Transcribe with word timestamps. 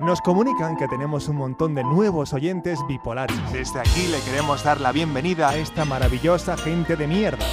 Nos 0.00 0.20
comunican 0.20 0.76
que 0.76 0.88
tenemos 0.88 1.26
un 1.28 1.36
montón 1.36 1.74
de 1.74 1.82
nuevos 1.82 2.34
oyentes 2.34 2.78
bipolares. 2.86 3.36
Desde 3.50 3.80
aquí 3.80 4.06
le 4.08 4.20
queremos 4.20 4.62
dar 4.62 4.78
la 4.78 4.92
bienvenida 4.92 5.48
a 5.48 5.56
esta 5.56 5.86
maravillosa 5.86 6.56
gente 6.58 6.96
de 6.96 7.06
mierda. 7.06 7.46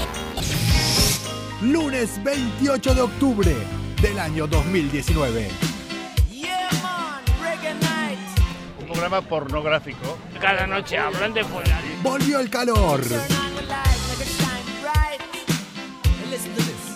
Lunes 1.61 2.21
28 2.21 2.95
de 2.95 3.01
octubre 3.01 3.55
del 4.01 4.19
año 4.19 4.45
2019. 4.47 5.49
Un 8.79 8.85
programa 8.87 9.21
pornográfico. 9.21 10.17
Cada 10.41 10.67
noche 10.67 10.97
hablan 10.97 11.33
de 11.33 11.45
follar. 11.45 11.81
Volvió 12.03 12.41
el 12.41 12.49
calor. 12.49 13.01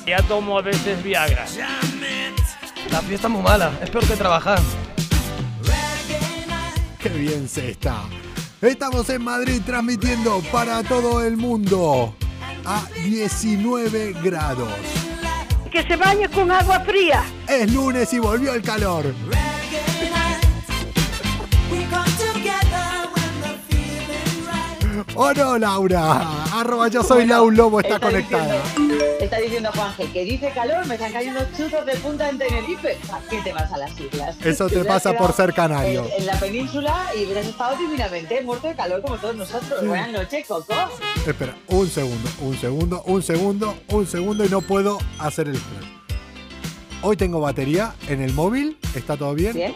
Ya 0.05 0.21
tomo 0.23 0.57
a 0.57 0.61
veces 0.61 1.01
Viagra. 1.01 1.45
La 2.91 3.01
fiesta 3.01 3.27
es 3.27 3.33
muy 3.33 3.41
mala, 3.41 3.71
es 3.81 3.89
peor 3.89 4.05
que 4.05 4.15
trabajar. 4.15 4.59
Qué 7.07 7.13
bien 7.19 7.47
se 7.47 7.71
está. 7.71 8.01
Estamos 8.61 9.09
en 9.09 9.23
Madrid 9.23 9.61
transmitiendo 9.65 10.41
para 10.51 10.83
todo 10.83 11.23
el 11.23 11.37
mundo 11.37 12.13
a 12.65 12.85
19 13.01 14.13
grados. 14.21 14.73
Que 15.71 15.83
se 15.83 15.95
bañe 15.95 16.27
con 16.27 16.51
agua 16.51 16.81
fría. 16.81 17.23
Es 17.47 17.71
lunes 17.71 18.11
y 18.11 18.19
volvió 18.19 18.53
el 18.53 18.61
calor. 18.61 19.05
¿O 25.15 25.33
no, 25.33 25.57
Laura? 25.57 26.43
Arroba 26.53 26.89
yo 26.89 27.03
soy 27.03 27.25
Lau 27.25 27.49
Lobo 27.49 27.79
está, 27.79 28.01
conectada. 28.01 28.61
Está 29.27 29.39
diciendo 29.39 29.69
Juanje 29.75 30.09
que 30.13 30.23
dice 30.23 30.49
calor, 30.51 30.87
me 30.87 30.93
están 30.93 31.11
cayendo 31.11 31.41
chuzos 31.51 31.85
de 31.85 31.97
punta 31.97 32.29
en 32.29 32.37
Tenerife. 32.37 32.97
¿Qué 33.29 33.41
te 33.41 33.51
vas 33.51 33.69
a 33.73 33.77
las 33.77 33.99
islas? 33.99 34.37
Eso 34.41 34.69
te 34.69 34.85
pasa 34.85 35.17
por 35.17 35.33
ser 35.33 35.53
canario. 35.53 36.05
En, 36.05 36.21
en, 36.21 36.27
la 36.27 36.39
península 36.39 37.11
y 37.13 37.25
hubieras 37.25 37.45
estado 37.45 37.75
divinamente 37.75 38.41
muerto 38.43 38.69
de 38.69 38.75
calor 38.75 39.01
como 39.01 39.17
todos 39.17 39.35
nosotros. 39.35 39.85
Buenas 39.85 40.13
noches, 40.13 40.47
Coco. 40.47 40.73
Espera, 41.27 41.57
un 41.67 41.89
segundo, 41.89 42.29
un 42.39 42.57
segundo, 42.57 43.03
un 43.03 43.21
segundo, 43.21 43.77
un 43.89 44.07
segundo 44.07 44.45
y 44.45 44.47
no 44.47 44.61
puedo 44.61 44.97
hacer 45.19 45.49
el 45.49 45.57
plan. 45.57 45.83
Hoy 47.01 47.17
tengo 47.17 47.41
batería 47.41 47.95
en 48.07 48.21
el 48.21 48.31
móvil, 48.31 48.77
está 48.95 49.17
todo 49.17 49.33
bien. 49.33 49.51
Bien. 49.51 49.75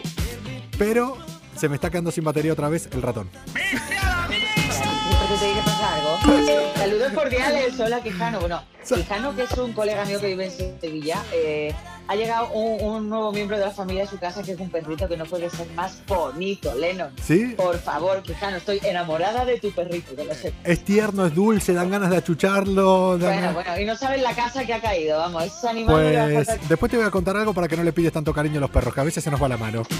Pero 0.78 1.18
se 1.58 1.68
me 1.68 1.74
está 1.74 1.90
quedando 1.90 2.10
sin 2.10 2.24
batería 2.24 2.54
otra 2.54 2.70
vez 2.70 2.88
el 2.90 3.02
ratón. 3.02 3.28
Porque 3.44 5.34
te 5.38 5.52
que 5.52 5.60
pasar 5.60 6.00
algo. 6.00 6.72
Saludos 7.02 7.22
cordiales, 7.22 7.80
hola 7.80 8.00
Quijano. 8.00 8.40
Bueno, 8.40 8.62
Quijano, 8.86 9.34
que 9.34 9.42
es 9.42 9.52
un 9.52 9.72
colega 9.72 10.04
mío 10.04 10.20
que 10.20 10.28
vive 10.28 10.46
en 10.46 10.80
Sevilla, 10.80 11.20
eh, 11.32 11.74
ha 12.06 12.14
llegado 12.14 12.50
un, 12.52 12.80
un, 12.80 13.08
nuevo 13.08 13.32
miembro 13.32 13.58
de 13.58 13.64
la 13.64 13.72
familia 13.72 14.04
a 14.04 14.06
su 14.06 14.18
casa 14.18 14.42
que 14.42 14.52
es 14.52 14.60
un 14.60 14.70
perrito 14.70 15.08
que 15.08 15.16
no 15.16 15.24
puede 15.24 15.50
ser 15.50 15.68
más 15.70 16.00
bonito, 16.06 16.72
Lennon. 16.74 17.12
¿Sí? 17.20 17.54
Por 17.56 17.78
favor, 17.78 18.22
Quijano, 18.22 18.58
estoy 18.58 18.80
enamorada 18.84 19.44
de 19.44 19.58
tu 19.58 19.72
perrito, 19.72 20.14
que 20.14 20.24
lo 20.24 20.34
sé. 20.34 20.52
Es 20.62 20.84
tierno, 20.84 21.26
es 21.26 21.34
dulce, 21.34 21.74
dan 21.74 21.90
ganas 21.90 22.10
de 22.10 22.18
achucharlo. 22.18 23.18
Bueno, 23.18 23.52
bueno, 23.52 23.80
y 23.80 23.84
no 23.84 23.96
sabes 23.96 24.22
la 24.22 24.34
casa 24.34 24.64
que 24.64 24.74
ha 24.74 24.80
caído, 24.80 25.18
vamos, 25.18 25.44
ese 25.44 25.68
animal 25.68 25.94
Pues 25.94 26.14
no 26.14 26.52
a 26.52 26.56
después 26.68 26.90
te 26.90 26.96
voy 26.96 27.06
a 27.06 27.10
contar 27.10 27.36
algo 27.36 27.52
para 27.52 27.66
que 27.66 27.76
no 27.76 27.82
le 27.82 27.92
pides 27.92 28.12
tanto 28.12 28.32
cariño 28.32 28.58
a 28.58 28.60
los 28.60 28.70
perros, 28.70 28.94
que 28.94 29.00
a 29.00 29.04
veces 29.04 29.24
se 29.24 29.30
nos 29.30 29.42
va 29.42 29.48
la 29.48 29.56
mano. 29.56 29.82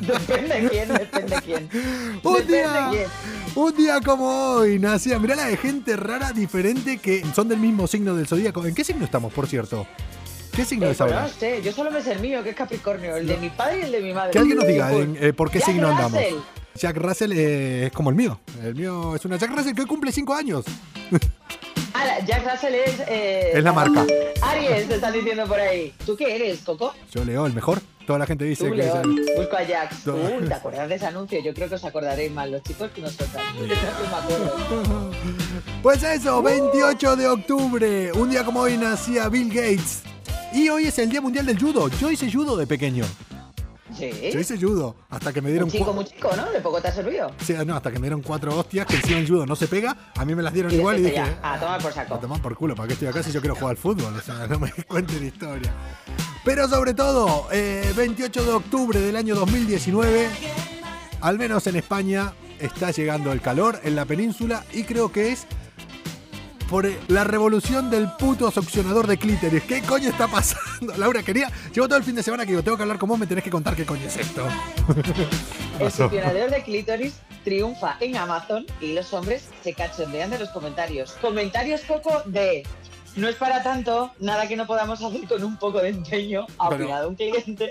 Depende 0.00 0.60
de 0.60 0.68
quién, 0.68 0.88
depende 0.88 1.36
de 1.36 1.42
quién. 1.42 1.68
Un 2.22 2.34
Depende 2.34 2.56
día, 2.56 2.72
de 2.72 2.90
quién. 2.90 3.10
Un 3.54 3.76
día 3.76 4.00
como 4.00 4.26
hoy 4.54 4.78
nacía, 4.78 5.18
mirá 5.18 5.34
la 5.36 5.46
de 5.46 5.56
gente 5.56 5.96
rara, 5.96 6.32
diferente, 6.32 6.98
que 6.98 7.24
son 7.34 7.48
del 7.48 7.58
mismo 7.58 7.86
signo 7.86 8.14
del 8.14 8.26
zodíaco. 8.26 8.64
¿En 8.66 8.74
qué 8.74 8.84
signo 8.84 9.04
estamos, 9.04 9.32
por 9.32 9.46
cierto? 9.46 9.86
¿Qué 10.54 10.64
signo 10.64 10.86
Eh, 10.86 10.90
es 10.92 11.00
ahora? 11.00 11.22
no 11.22 11.28
sé, 11.28 11.62
yo 11.62 11.72
solo 11.72 11.90
me 11.90 12.02
sé 12.02 12.12
el 12.12 12.20
mío, 12.20 12.42
que 12.42 12.50
es 12.50 12.56
Capricornio, 12.56 13.16
el 13.16 13.26
de 13.26 13.36
mi 13.36 13.50
padre 13.50 13.80
y 13.80 13.82
el 13.84 13.92
de 13.92 14.00
mi 14.00 14.12
madre. 14.12 14.32
Que 14.32 14.38
alguien 14.38 14.56
nos 14.58 14.66
diga 14.66 14.90
eh, 14.92 15.32
por 15.32 15.50
qué 15.50 15.58
Jack 15.60 15.68
signo 15.68 15.88
andamos. 15.88 16.20
Russell. 16.20 16.34
Jack 16.74 16.96
Russell 16.96 17.32
eh, 17.32 17.86
es 17.86 17.92
como 17.92 18.10
el 18.10 18.16
mío. 18.16 18.40
El 18.62 18.74
mío 18.74 19.14
es 19.16 19.24
una 19.24 19.36
Jack 19.36 19.50
Russell 19.56 19.74
que 19.74 19.82
hoy 19.82 19.86
cumple 19.86 20.12
5 20.12 20.34
años. 20.34 20.64
Ah, 21.92 22.18
Jack 22.24 22.48
Russell 22.50 22.74
es. 22.74 23.00
eh, 23.08 23.50
Es 23.52 23.64
la 23.64 23.72
marca. 23.72 24.06
Aries, 24.42 24.88
te 24.88 24.94
están 24.94 25.12
diciendo 25.12 25.44
por 25.46 25.58
ahí. 25.60 25.92
¿Tú 26.06 26.16
qué 26.16 26.36
eres, 26.36 26.60
Coco? 26.60 26.94
Yo 27.12 27.24
leo 27.24 27.44
el 27.46 27.52
mejor. 27.52 27.82
Toda 28.10 28.18
la 28.18 28.26
gente 28.26 28.44
dice 28.44 28.68
Tú, 28.68 28.74
que 28.74 28.80
es 28.80 28.92
el... 28.92 29.24
Busco 29.36 29.56
a. 29.56 29.60
No. 30.04 30.14
Uh, 30.14 30.48
¿te 30.48 30.54
acuerdas 30.54 30.88
de 30.88 30.96
ese 30.96 31.06
anuncio? 31.06 31.40
Yo 31.44 31.54
creo 31.54 31.68
que 31.68 31.76
os 31.76 31.84
acordaréis 31.84 32.32
más 32.32 32.50
los 32.50 32.60
chicos 32.64 32.90
que 32.90 33.02
nosotras. 33.02 33.44
No 33.54 33.60
me. 33.60 33.68
Pues 35.80 36.02
eso, 36.02 36.42
28 36.42 37.14
de 37.14 37.28
octubre. 37.28 38.12
Un 38.14 38.30
día 38.30 38.44
como 38.44 38.62
hoy 38.62 38.76
nacía 38.76 39.28
Bill 39.28 39.48
Gates. 39.48 40.00
Y 40.52 40.68
hoy 40.70 40.86
es 40.86 40.98
el 40.98 41.08
Día 41.08 41.20
Mundial 41.20 41.46
del 41.46 41.60
Judo. 41.60 41.86
Yo 42.00 42.10
hice 42.10 42.28
judo 42.32 42.56
de 42.56 42.66
pequeño. 42.66 43.04
Sí. 43.96 44.10
Yo 44.32 44.40
hice 44.40 44.58
judo. 44.58 44.96
Hasta 45.08 45.32
que 45.32 45.40
me 45.40 45.50
dieron 45.50 45.68
Un 45.68 45.72
chico 45.72 45.92
muy 45.92 46.04
chico, 46.04 46.30
¿no? 46.36 46.50
De 46.50 46.60
poco 46.60 46.82
te 46.82 46.88
ha 46.88 46.92
servido. 46.92 47.30
Sí, 47.40 47.54
no, 47.64 47.76
hasta 47.76 47.92
que 47.92 48.00
me 48.00 48.08
dieron 48.08 48.22
cuatro 48.22 48.58
hostias 48.58 48.86
que 48.86 48.96
encima 48.96 49.20
en 49.20 49.28
judo 49.28 49.46
no 49.46 49.54
se 49.54 49.68
pega. 49.68 49.96
A 50.16 50.24
mí 50.24 50.34
me 50.34 50.42
las 50.42 50.52
dieron 50.52 50.72
Y 50.72 50.78
igual 50.78 50.98
y 50.98 51.02
dije. 51.02 51.14
ya, 51.14 51.38
a 51.44 51.60
tomar 51.60 51.80
por 51.80 51.92
saco. 51.92 52.16
A 52.16 52.20
tomar 52.20 52.42
por 52.42 52.56
culo, 52.56 52.74
¿para 52.74 52.88
qué 52.88 52.94
estoy 52.94 53.06
acá 53.06 53.22
si 53.22 53.30
yo 53.30 53.40
quiero 53.40 53.54
jugar 53.54 53.70
al 53.70 53.76
fútbol? 53.76 54.12
O 54.16 54.20
sea, 54.20 54.46
no 54.48 54.58
me 54.58 54.72
cuenten 54.88 55.24
historia. 55.24 55.72
Pero 56.44 56.68
sobre 56.68 56.94
todo, 56.94 57.48
eh, 57.52 57.92
28 57.94 58.44
de 58.44 58.52
octubre 58.52 59.00
del 59.00 59.16
año 59.16 59.34
2019, 59.34 60.28
al 61.20 61.38
menos 61.38 61.66
en 61.66 61.76
España, 61.76 62.32
está 62.58 62.90
llegando 62.90 63.32
el 63.32 63.40
calor 63.40 63.78
en 63.84 63.94
la 63.94 64.06
península 64.06 64.64
y 64.72 64.84
creo 64.84 65.12
que 65.12 65.32
es 65.32 65.46
por 66.70 66.86
eh, 66.86 66.96
la 67.08 67.24
revolución 67.24 67.90
del 67.90 68.08
puto 68.12 68.50
succionador 68.50 69.06
de 69.06 69.18
clítoris. 69.18 69.64
¿Qué 69.64 69.82
coño 69.82 70.08
está 70.08 70.28
pasando? 70.28 70.94
Laura, 70.98 71.22
quería. 71.22 71.50
Llevo 71.74 71.88
todo 71.88 71.98
el 71.98 72.04
fin 72.04 72.14
de 72.14 72.22
semana 72.22 72.44
que 72.44 72.52
digo, 72.52 72.62
tengo 72.62 72.76
que 72.76 72.84
hablar 72.84 72.98
con 72.98 73.08
vos, 73.08 73.18
me 73.18 73.26
tenés 73.26 73.44
que 73.44 73.50
contar 73.50 73.74
qué 73.74 73.84
coño 73.84 74.06
es 74.06 74.16
esto. 74.16 74.46
El 75.80 75.90
succionador 75.90 76.50
de 76.50 76.62
clítoris 76.62 77.14
triunfa 77.44 77.96
en 78.00 78.16
Amazon 78.16 78.66
y 78.80 78.92
los 78.92 79.12
hombres 79.12 79.48
se 79.64 79.74
cachondean 79.74 80.30
de 80.30 80.38
los 80.38 80.50
comentarios. 80.50 81.12
Comentarios 81.20 81.80
poco 81.82 82.22
de 82.26 82.62
no 83.16 83.28
es 83.28 83.36
para 83.36 83.62
tanto, 83.62 84.12
nada 84.20 84.46
que 84.46 84.56
no 84.56 84.66
podamos 84.66 85.02
hacer 85.02 85.26
con 85.28 85.42
un 85.44 85.56
poco 85.56 85.80
de 85.80 85.88
empeño, 85.90 86.46
ha 86.58 86.68
Pero- 86.68 86.84
opinado 86.84 87.08
un 87.08 87.14
cliente. 87.16 87.70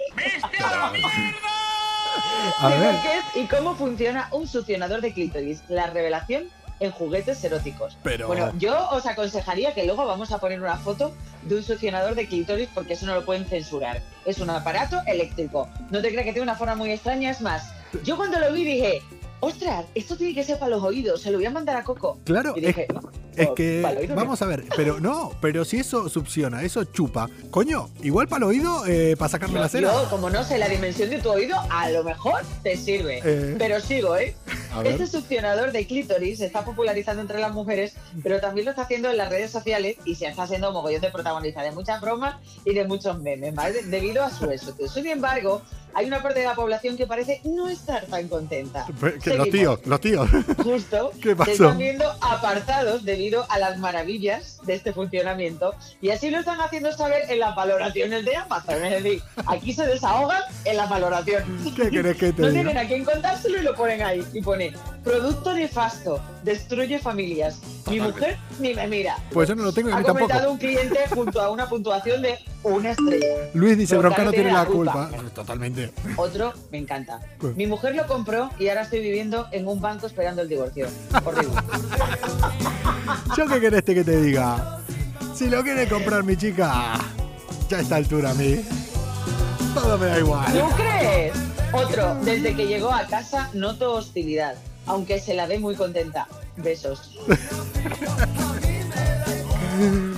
A 2.59 2.69
Digo 2.69 2.79
ver. 2.81 2.95
qué 3.01 3.17
es 3.17 3.43
y 3.43 3.47
cómo 3.47 3.75
funciona 3.75 4.27
un 4.31 4.47
succionador 4.47 5.01
de 5.01 5.13
clítoris. 5.13 5.61
La 5.69 5.87
revelación 5.87 6.49
en 6.79 6.91
juguetes 6.91 7.43
eróticos. 7.43 7.97
Pero- 8.03 8.27
Bueno, 8.27 8.51
yo 8.57 8.89
os 8.91 9.05
aconsejaría 9.05 9.73
que 9.73 9.85
luego 9.85 10.05
vamos 10.05 10.31
a 10.31 10.39
poner 10.39 10.61
una 10.61 10.77
foto 10.77 11.13
de 11.43 11.55
un 11.57 11.63
succionador 11.63 12.15
de 12.15 12.27
clítoris 12.27 12.69
porque 12.73 12.93
eso 12.93 13.05
no 13.05 13.15
lo 13.15 13.25
pueden 13.25 13.45
censurar. 13.45 14.01
Es 14.25 14.39
un 14.39 14.49
aparato 14.49 15.01
eléctrico. 15.05 15.69
No 15.91 16.01
te 16.01 16.09
creas 16.09 16.23
que 16.25 16.31
tiene 16.33 16.43
una 16.43 16.55
forma 16.55 16.75
muy 16.75 16.91
extraña, 16.91 17.31
es 17.31 17.41
más. 17.41 17.71
Yo 18.03 18.15
cuando 18.17 18.39
lo 18.39 18.51
vi 18.53 18.63
dije, 18.63 19.01
ostras, 19.41 19.85
esto 19.95 20.15
tiene 20.15 20.33
que 20.33 20.43
ser 20.43 20.57
para 20.59 20.71
los 20.71 20.83
oídos, 20.83 21.21
se 21.21 21.31
lo 21.31 21.37
voy 21.37 21.45
a 21.47 21.51
mandar 21.51 21.75
a 21.75 21.83
Coco. 21.83 22.19
Claro, 22.23 22.53
Y 22.55 22.61
dije, 22.61 22.87
"No, 22.93 23.01
Es 23.39 23.49
que, 23.55 24.05
no". 24.07 24.15
vamos 24.15 24.41
a 24.41 24.45
ver, 24.45 24.65
pero 24.75 24.99
no, 24.99 25.31
pero 25.41 25.65
si 25.65 25.77
eso 25.77 26.09
succiona, 26.09 26.63
eso 26.63 26.83
chupa, 26.83 27.29
coño, 27.49 27.89
igual 28.03 28.27
para 28.27 28.45
el 28.45 28.51
oído, 28.51 28.85
eh, 28.85 29.15
para 29.17 29.29
sacarme 29.29 29.59
la 29.59 29.69
cera. 29.69 29.91
Yo, 29.91 30.09
como 30.09 30.29
no 30.29 30.43
sé 30.43 30.57
la 30.57 30.67
dimensión 30.67 31.09
de 31.09 31.19
tu 31.19 31.29
oído, 31.29 31.57
a 31.69 31.89
lo 31.89 32.03
mejor 32.03 32.41
te 32.63 32.75
sirve. 32.77 33.21
Eh. 33.23 33.55
Pero 33.57 33.79
sigo, 33.79 34.17
¿eh? 34.17 34.35
Este 34.83 35.07
succionador 35.07 35.71
de 35.71 35.87
clítoris 35.87 36.37
se 36.37 36.45
está 36.45 36.63
popularizando 36.63 37.21
entre 37.21 37.39
las 37.39 37.51
mujeres, 37.53 37.95
pero 38.21 38.39
también 38.39 38.65
lo 38.65 38.71
está 38.71 38.83
haciendo 38.83 39.09
en 39.09 39.17
las 39.17 39.29
redes 39.29 39.51
sociales 39.51 39.97
y 40.05 40.15
se 40.15 40.27
está 40.27 40.43
haciendo 40.43 40.71
mogollón 40.71 41.01
de 41.01 41.09
protagonista 41.09 41.63
de 41.63 41.71
muchas 41.71 41.99
bromas 42.01 42.35
y 42.65 42.73
de 42.73 42.85
muchos 42.85 43.19
memes, 43.19 43.55
¿vale? 43.55 43.81
Debido 43.83 44.23
a 44.23 44.29
su 44.29 44.49
éxito. 44.49 44.87
Sin 44.87 45.07
embargo, 45.07 45.61
hay 45.93 46.05
una 46.05 46.21
parte 46.21 46.39
de 46.39 46.45
la 46.45 46.55
población 46.55 46.97
que 46.97 47.07
parece 47.07 47.41
no 47.43 47.67
estar 47.67 48.05
tan 48.05 48.27
contenta. 48.27 48.85
Los 49.25 49.49
tíos, 49.49 49.79
los 49.85 50.01
tíos. 50.01 50.29
Justo. 50.63 51.11
¿Qué 51.21 51.35
pasó? 51.35 51.51
Se 51.51 51.63
están 51.63 51.77
viendo 51.77 52.05
apartados 52.21 53.03
debido 53.03 53.28
a 53.49 53.59
las 53.59 53.77
maravillas 53.77 54.59
de 54.63 54.75
este 54.75 54.93
funcionamiento 54.93 55.73
y 56.01 56.09
así 56.09 56.29
lo 56.29 56.39
están 56.39 56.59
haciendo 56.61 56.91
saber 56.91 57.23
en 57.29 57.39
las 57.39 57.55
valoraciones 57.55 58.25
de 58.25 58.35
Amazon. 58.35 58.83
Es 58.83 59.03
decir, 59.03 59.21
aquí 59.45 59.73
se 59.73 59.85
desahogan 59.85 60.41
en 60.65 60.77
la 60.77 60.85
valoración. 60.87 61.43
¿Qué 61.75 61.89
querés 61.89 62.17
que 62.17 62.33
te 62.33 62.41
No 62.41 62.49
tienen 62.49 62.77
a 62.77 62.87
quién 62.87 63.05
contárselo 63.05 63.59
y 63.59 63.61
lo 63.63 63.75
ponen 63.75 64.01
ahí. 64.01 64.25
Y 64.33 64.41
pone, 64.41 64.73
producto 65.03 65.53
nefasto, 65.53 66.19
destruye 66.43 66.99
familias. 66.99 67.59
Mi 67.89 67.99
mujer 67.99 68.37
ni 68.59 68.73
me 68.73 68.87
mira. 68.87 69.17
Pues 69.31 69.47
yo 69.49 69.55
no 69.55 69.63
lo 69.63 69.71
tengo 69.73 69.89
y 69.89 69.91
a 69.91 69.95
Ha 69.95 69.99
mí 69.99 70.05
tampoco. 70.05 70.27
comentado 70.27 70.51
un 70.51 70.57
cliente 70.57 70.99
junto 71.13 71.41
a 71.41 71.49
una 71.51 71.67
puntuación 71.69 72.21
de 72.21 72.37
una 72.63 72.91
estrella. 72.91 73.27
Luis 73.53 73.77
dice, 73.77 73.95
Bronca 73.97 74.23
no 74.23 74.31
tiene 74.31 74.51
la 74.51 74.65
culpa". 74.65 75.09
culpa. 75.09 75.29
Totalmente. 75.33 75.91
Otro, 76.17 76.53
me 76.71 76.77
encanta. 76.77 77.19
¿Qué? 77.39 77.47
Mi 77.55 77.65
mujer 77.67 77.95
lo 77.95 78.05
compró 78.07 78.49
y 78.59 78.67
ahora 78.69 78.81
estoy 78.81 78.99
viviendo 78.99 79.47
en 79.51 79.67
un 79.67 79.79
banco 79.81 80.07
esperando 80.07 80.41
el 80.41 80.49
divorcio. 80.49 80.87
Horrible. 81.25 81.53
¿Yo 83.39 83.47
qué 83.47 83.61
querés 83.61 83.83
que 83.85 84.03
te 84.03 84.21
diga? 84.21 84.81
Si 85.33 85.49
lo 85.49 85.63
quiere 85.63 85.87
comprar 85.87 86.25
mi 86.25 86.35
chica, 86.35 86.99
ya 87.69 87.77
a 87.77 87.79
esta 87.79 87.95
altura 87.95 88.31
a 88.31 88.33
mí. 88.33 88.59
Todo 89.73 89.97
me 89.97 90.07
da 90.07 90.19
igual. 90.19 90.51
¿Tú 90.51 90.67
crees? 90.75 91.31
Otro, 91.71 92.15
desde 92.15 92.53
que 92.53 92.67
llegó 92.67 92.91
a 92.91 93.07
casa 93.07 93.49
noto 93.53 93.93
hostilidad, 93.93 94.55
aunque 94.87 95.21
se 95.21 95.35
la 95.35 95.45
ve 95.45 95.57
muy 95.57 95.75
contenta. 95.75 96.27
Besos. 96.57 97.17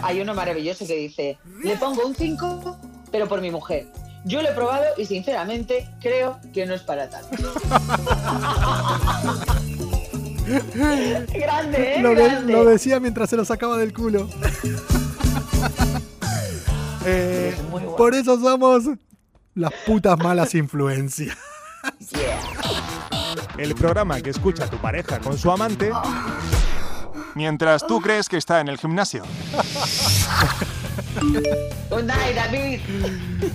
Hay 0.01 0.19
uno 0.19 0.33
maravilloso 0.33 0.87
que 0.87 0.95
dice, 0.95 1.37
le 1.63 1.75
pongo 1.75 2.07
un 2.07 2.15
5, 2.15 2.75
pero 3.11 3.27
por 3.27 3.39
mi 3.39 3.51
mujer. 3.51 3.85
Yo 4.25 4.41
lo 4.41 4.49
he 4.49 4.53
probado 4.53 4.85
y 4.97 5.05
sinceramente 5.05 5.87
creo 6.01 6.39
que 6.55 6.65
no 6.65 6.73
es 6.73 6.81
para 6.81 7.07
tanto. 7.07 7.37
Grande, 10.75 11.95
¿eh? 11.95 12.01
Lo, 12.01 12.09
de- 12.09 12.15
Grande. 12.23 12.53
lo 12.53 12.65
decía 12.65 12.99
mientras 12.99 13.29
se 13.29 13.37
lo 13.37 13.45
sacaba 13.45 13.77
del 13.77 13.93
culo. 13.93 14.27
Eh, 17.03 17.55
Es 17.57 17.63
muy 17.69 17.81
guay. 17.81 17.95
por 17.97 18.13
eso 18.13 18.39
somos 18.39 18.83
las 19.55 19.71
putas 19.87 20.19
malas 20.19 20.53
influencias. 20.53 21.35
El 23.57 23.73
programa 23.73 24.21
que 24.21 24.29
escucha 24.29 24.67
tu 24.69 24.77
pareja 24.77 25.19
con 25.19 25.35
su 25.35 25.49
amante 25.51 25.91
mientras 27.33 27.87
tú 27.87 28.01
crees 28.01 28.29
que 28.29 28.37
está 28.37 28.59
en 28.61 28.67
el 28.67 28.77
gimnasio. 28.77 29.23
Good 31.89 32.03
night, 32.03 32.35
David. 32.35 32.79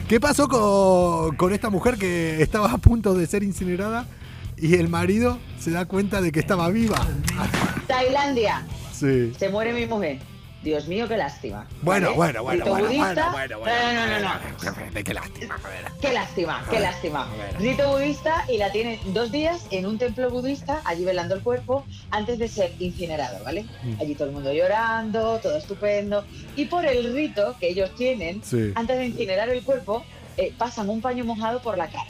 ¿Qué 0.09 0.19
pasó 0.21 0.49
con, 0.49 1.37
con 1.37 1.53
esta 1.53 1.71
mujer 1.71 1.97
que 1.99 2.43
estaba 2.43 2.73
a 2.73 2.79
punto 2.79 3.15
de 3.15 3.27
ser 3.29 3.43
incinerada 3.45 4.07
y 4.57 4.75
el 4.75 4.89
marido 4.89 5.39
se 5.59 5.71
da 5.71 5.85
cuenta 5.87 6.21
de 6.21 6.33
que 6.33 6.41
estaba 6.41 6.69
viva? 6.71 6.99
Tailandia. 7.87 8.67
Sí. 8.93 9.33
Se 9.39 9.49
muere 9.49 9.73
mi 9.73 9.87
mujer. 9.87 10.19
Dios 10.63 10.89
mío, 10.89 11.07
qué 11.07 11.17
lástima. 11.17 11.65
Bueno, 11.83 12.07
¿Vale? 12.17 12.41
bueno, 12.41 12.43
bueno, 12.43 12.65
Rito 12.65 12.71
bueno, 12.73 12.87
budista- 12.89 13.31
bueno, 13.31 13.59
bueno, 13.59 13.59
bueno. 13.61 13.93
No, 13.93 14.07
no, 14.07 14.19
no, 14.19 14.35
no. 14.35 15.05
Qué 15.05 15.15
lástima. 15.15 15.57
Qué 16.01 16.13
lástima, 16.13 16.65
qué 16.69 16.81
lástima. 16.81 17.29
Rito 17.61 17.93
budista 17.93 18.45
y 18.49 18.57
la 18.59 18.73
tiene 18.73 18.99
dos 19.13 19.31
días 19.31 19.65
en 19.71 19.87
un 19.87 19.97
templo 19.99 20.29
budista, 20.29 20.81
allí 20.85 21.05
velando 21.05 21.37
el 21.37 21.43
cuerpo, 21.43 21.85
antes 22.11 22.39
de 22.41 22.49
ser 22.49 22.73
incinerado, 22.81 23.45
¿vale? 23.45 23.65
Mm. 23.85 24.01
Allí 24.01 24.15
todo 24.17 24.27
el 24.29 24.35
mundo 24.35 24.53
llorando, 24.53 25.39
todo 25.39 25.57
estupendo. 25.57 26.25
Y 26.57 26.65
por 26.65 26.85
el 26.85 27.15
rito 27.15 27.55
que 27.61 27.69
ellos 27.69 27.95
tienen, 27.95 28.43
Sí. 28.43 28.73
antes 28.75 28.99
de 28.99 29.07
incinerar 29.07 29.49
el 29.51 29.63
cuerpo, 29.63 30.05
eh, 30.37 30.53
pasan 30.59 30.89
un 30.89 31.01
paño 31.01 31.25
mojado 31.25 31.63
por 31.63 31.79
la 31.79 31.87
cara. 31.87 32.07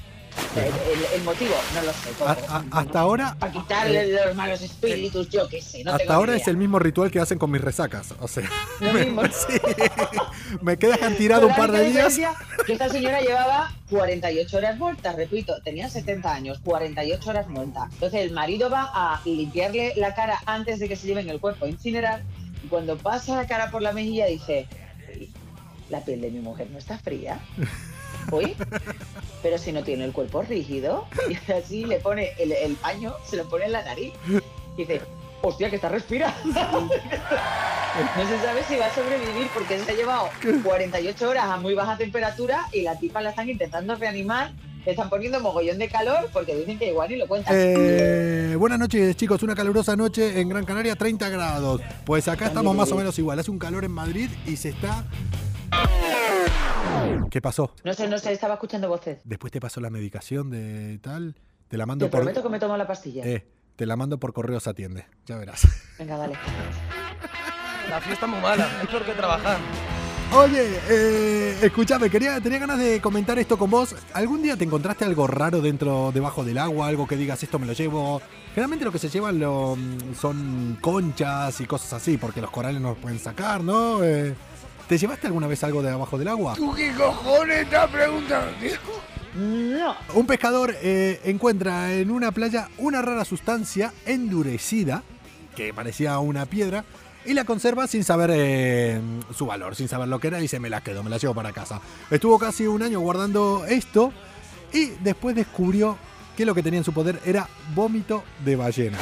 El, 0.57 0.65
el- 0.65 1.07
el 1.15 1.23
motivo, 1.25 1.55
no 1.75 1.83
lo 1.83 1.93
sé. 1.93 2.09
A- 2.25 2.57
a- 2.57 2.81
hasta 2.81 3.01
ahora, 3.01 3.37
Para 3.39 3.53
quitarle 3.53 4.13
los 4.27 4.35
malos 4.35 4.63
espíritus, 4.63 5.29
yo 5.31 5.49
qué 5.49 5.61
sé. 5.61 5.85
No 5.85 5.91
hasta 5.93 5.99
tengo 6.05 6.13
ahora 6.15 6.33
ni 6.33 6.37
es 6.39 6.43
idea. 6.45 6.51
el 6.53 6.57
mismo 6.57 6.79
ritual 6.79 7.11
que 7.11 7.21
hacen 7.21 7.39
con 7.39 7.51
mis 7.51 7.61
resacas. 7.61 8.15
O 8.21 8.29
sea, 8.29 8.49
Lo 8.81 8.93
me, 8.93 9.05
mismo. 9.05 9.23
sí. 9.27 9.61
me 10.63 10.77
quedan 10.79 11.17
tirado 11.17 11.47
un 11.47 11.55
par 11.55 11.71
de 11.73 11.85
días. 11.91 12.19
Que 12.67 12.73
esta 12.73 12.89
señora 12.89 13.21
llevaba 13.21 13.73
48 13.91 14.57
horas 14.57 14.79
muerta, 14.79 15.13
repito, 15.13 15.55
tenía 15.63 15.89
70 15.89 16.33
años, 16.33 16.59
48 16.65 17.31
horas 17.31 17.49
muerta. 17.49 17.89
Entonces 17.93 18.21
el 18.23 18.33
marido 18.33 18.71
va 18.71 18.91
a 18.93 19.21
limpiarle 19.25 19.93
la 19.97 20.15
cara 20.15 20.41
antes 20.47 20.79
de 20.81 20.89
que 20.89 20.97
se 20.97 21.07
lleven 21.07 21.29
el 21.31 21.39
cuerpo 21.41 21.65
a 21.67 21.69
incinerar 21.69 22.23
y 22.65 22.69
cuando 22.69 22.97
pasa 22.97 23.37
la 23.37 23.47
cara 23.47 23.71
por 23.71 23.83
la 23.83 23.93
mejilla 23.93 24.27
dice, 24.27 24.67
"Uy, 25.15 25.31
la 25.91 26.01
piel 26.05 26.21
de 26.21 26.31
mi 26.31 26.41
mujer 26.41 26.69
no 26.71 26.79
está 26.79 26.99
fría. 26.99 27.39
Uy, 28.33 28.57
pero 29.43 29.59
si 29.59 29.73
no 29.73 29.83
tiene 29.83 30.05
el 30.05 30.13
cuerpo 30.13 30.43
rígido 30.43 31.07
y 31.29 31.53
así 31.53 31.85
le 31.85 31.99
pone 31.99 32.33
el, 32.39 32.53
el 32.53 32.75
paño, 32.75 33.15
se 33.25 33.37
lo 33.37 33.49
pone 33.49 33.67
en 33.67 33.73
la 33.73 33.85
nariz 33.85 34.13
y 34.77 34.85
dice, 34.85 35.03
hostia, 35.43 35.71
que 35.71 35.77
está 35.77 35.89
respirando. 35.89 36.37
No 38.17 38.29
se 38.29 38.39
sabe 38.41 38.63
si 38.69 38.77
va 38.77 38.87
a 38.87 38.95
sobrevivir 38.95 39.49
porque 39.55 39.79
se 39.79 39.91
ha 39.91 39.95
llevado 39.95 40.29
48 40.65 41.31
horas 41.31 41.45
a 41.45 41.57
muy 41.57 41.75
baja 41.75 41.97
temperatura 41.97 42.67
y 42.73 42.83
la 42.83 42.99
tipa 42.99 43.23
la 43.23 43.31
están 43.31 43.49
intentando 43.49 43.95
reanimar. 43.95 44.53
Le 44.85 44.93
están 44.93 45.09
poniendo 45.09 45.41
mogollón 45.41 45.79
de 45.79 45.89
calor 45.89 46.29
porque 46.33 46.55
dicen 46.55 46.79
que 46.79 46.91
igual 46.91 47.09
ni 47.09 47.17
lo 47.17 47.27
cuentan. 47.27 47.55
Eh, 47.57 48.55
buenas 48.57 48.79
noches, 48.79 49.17
chicos. 49.17 49.43
Una 49.43 49.57
calurosa 49.57 49.97
noche 49.97 50.41
en 50.41 50.49
Gran 50.49 50.65
Canaria, 50.65 50.95
30 50.95 51.29
grados. 51.29 51.81
Pues 52.05 52.29
acá 52.29 52.47
estamos 52.47 52.77
más 52.77 52.93
o 52.93 52.97
menos 52.97 53.19
igual. 53.19 53.39
Hace 53.39 53.51
un 53.51 53.59
calor 53.59 53.85
en 53.85 53.91
Madrid 53.91 54.31
y 54.47 54.57
se 54.57 54.69
está. 54.69 55.05
¿Qué 57.31 57.41
pasó? 57.41 57.75
No 57.85 57.93
sé, 57.93 58.09
no 58.09 58.19
sé, 58.19 58.33
estaba 58.33 58.55
escuchando 58.55 58.89
voces. 58.89 59.21
Después 59.25 59.53
te 59.53 59.61
pasó 59.61 59.81
la 59.81 59.91
medicación 59.91 60.51
de 60.51 60.99
tal. 61.03 61.35
Te 61.69 61.77
la 61.77 61.87
mando 61.87 62.07
Te 62.07 62.11
por. 62.11 62.21
prometo 62.21 62.43
que 62.43 62.49
me 62.49 62.59
tomo 62.59 62.77
la 62.77 62.87
pastilla. 62.87 63.25
Eh, 63.25 63.47
te 63.75 63.87
la 63.87 63.97
mando 63.97 64.19
por 64.19 64.33
correo 64.33 64.61
se 64.61 64.71
atiende. 64.71 65.07
Ya 65.27 65.37
verás. 65.37 65.63
Venga, 65.99 66.17
vale. 66.17 66.35
La 67.91 68.01
fiesta 68.01 68.27
es 68.27 68.33
muy 68.33 68.41
mala, 68.41 68.69
es 68.83 68.89
peor 68.89 69.05
que 69.05 69.13
trabajar. 69.13 69.59
Oye, 70.35 70.81
eh, 70.89 71.57
escúchame, 71.63 72.11
quería, 72.11 72.41
tenía 72.41 72.59
ganas 72.59 72.79
de 72.81 73.01
comentar 73.01 73.39
esto 73.39 73.57
con 73.57 73.71
vos. 73.71 73.95
¿Algún 74.13 74.43
día 74.43 74.57
te 74.57 74.65
encontraste 74.65 75.05
algo 75.05 75.27
raro 75.29 75.61
dentro, 75.61 76.11
debajo 76.13 76.43
del 76.45 76.59
agua? 76.59 76.89
Algo 76.89 77.07
que 77.07 77.17
digas, 77.17 77.41
esto 77.45 77.61
me 77.61 77.67
lo 77.67 77.75
llevo. 77.75 78.21
Generalmente 78.51 78.85
lo 78.85 78.91
que 78.93 78.99
se 78.99 79.09
llevan 79.09 79.39
lo, 79.39 79.77
mm, 79.77 80.15
son 80.21 80.79
conchas 80.81 81.61
y 81.61 81.67
cosas 81.67 81.93
así, 81.93 82.17
porque 82.17 82.41
los 82.41 82.51
corales 82.51 82.81
no 82.81 82.91
los 82.91 82.99
pueden 82.99 83.21
sacar, 83.21 83.63
¿no? 83.63 84.03
Eh, 84.03 84.35
¿Te 84.89 84.99
llevaste 84.99 85.27
alguna 85.27 85.49
vez 85.49 85.65
algo 85.65 85.83
de 85.83 85.91
abajo 85.91 86.17
del 86.17 86.29
agua? 86.29 86.55
¿Tú 86.55 86.73
qué 86.73 86.93
cojones 86.93 87.63
estás 87.63 87.91
preguntando, 87.91 88.53
tío? 88.61 88.77
No. 89.35 89.97
Un 90.15 90.27
pescador 90.27 90.77
eh, 90.81 91.21
encuentra 91.25 91.93
en 91.93 92.11
una 92.11 92.31
playa 92.31 92.69
una 92.79 93.03
rara 93.03 93.25
sustancia 93.25 93.93
endurecida, 94.07 95.03
que 95.57 95.75
parecía 95.75 96.19
una 96.21 96.47
piedra, 96.47 96.85
y 97.25 97.35
la 97.35 97.45
conserva 97.45 97.89
sin 97.89 98.05
saber 98.05 98.31
eh, 98.33 99.01
su 99.37 99.47
valor, 99.47 99.75
sin 99.75 99.89
saber 99.89 100.07
lo 100.07 100.21
que 100.21 100.29
era, 100.29 100.39
y 100.39 100.43
dice, 100.43 100.61
me 100.61 100.71
la 100.71 100.81
quedo, 100.81 101.03
me 101.03 101.11
la 101.11 101.19
llevo 101.19 101.35
para 101.35 101.53
casa. 101.53 101.81
Estuvo 102.09 102.39
casi 102.39 102.69
un 102.69 102.83
año 102.83 103.01
guardando 103.01 103.65
esto, 103.67 104.13
y 104.73 104.87
después 105.03 105.35
descubrió 105.35 105.99
que 106.37 106.47
lo 106.47 106.55
que 106.55 106.63
tenía 106.63 106.79
en 106.79 106.85
su 106.85 106.93
poder 106.93 107.21
era 107.25 107.49
vómito 107.75 108.23
de 108.45 108.55
ballena. 108.55 108.99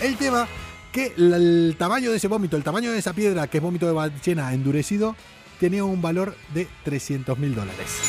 El 0.00 0.16
tema 0.16 0.46
que 0.92 1.14
el 1.16 1.74
tamaño 1.78 2.10
de 2.10 2.18
ese 2.18 2.28
vómito, 2.28 2.56
el 2.56 2.62
tamaño 2.62 2.92
de 2.92 2.98
esa 2.98 3.14
piedra, 3.14 3.46
que 3.46 3.56
es 3.58 3.62
vómito 3.62 3.86
de 3.86 3.92
ballena 3.92 4.52
endurecido, 4.52 5.16
tenía 5.58 5.84
un 5.84 6.02
valor 6.02 6.36
de 6.52 6.68
300 6.84 7.38
mil 7.38 7.54
dólares. 7.54 8.00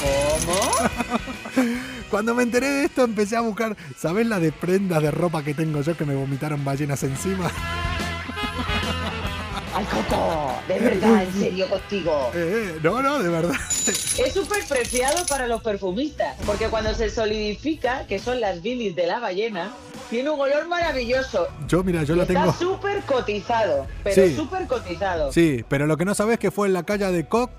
¿Cómo? 0.00 0.60
Cuando 2.10 2.34
me 2.34 2.42
enteré 2.42 2.68
de 2.68 2.84
esto 2.84 3.04
empecé 3.04 3.36
a 3.36 3.40
buscar, 3.40 3.76
¿sabes 3.96 4.26
la 4.26 4.38
de 4.38 4.52
prendas 4.52 5.02
de 5.02 5.10
ropa 5.10 5.42
que 5.42 5.54
tengo 5.54 5.80
yo 5.80 5.96
que 5.96 6.04
me 6.04 6.14
vomitaron 6.14 6.64
ballenas 6.64 7.02
encima? 7.02 7.50
¡Ay, 9.74 9.84
Coco! 9.86 10.60
De 10.68 10.78
verdad, 10.78 11.24
en 11.24 11.32
serio 11.32 11.68
contigo. 11.68 12.30
Eh, 12.34 12.74
eh, 12.76 12.80
no, 12.82 13.02
no, 13.02 13.18
de 13.18 13.28
verdad. 13.28 13.56
Es 13.56 14.32
súper 14.32 14.64
preciado 14.66 15.26
para 15.26 15.48
los 15.48 15.62
perfumistas, 15.62 16.36
porque 16.46 16.68
cuando 16.68 16.94
se 16.94 17.10
solidifica, 17.10 18.06
que 18.06 18.20
son 18.20 18.40
las 18.40 18.62
bilis 18.62 18.94
de 18.94 19.08
la 19.08 19.18
ballena, 19.18 19.72
tiene 20.10 20.30
un 20.30 20.40
olor 20.40 20.66
maravilloso. 20.68 21.48
Yo, 21.68 21.82
mira, 21.82 22.02
yo 22.04 22.14
la 22.16 22.22
Está 22.24 22.34
tengo. 22.34 22.52
súper 22.52 23.02
cotizado, 23.02 23.86
pero 24.02 24.14
Sí. 24.26 24.34
súper 24.36 24.66
cotizado. 24.66 25.32
Sí, 25.32 25.64
pero 25.68 25.86
lo 25.86 25.96
que 25.96 26.04
no 26.04 26.14
sabes 26.14 26.38
que 26.38 26.50
fue 26.50 26.66
en 26.68 26.72
la 26.74 26.82
calle 26.84 27.10
de 27.10 27.26
Koh 27.26 27.50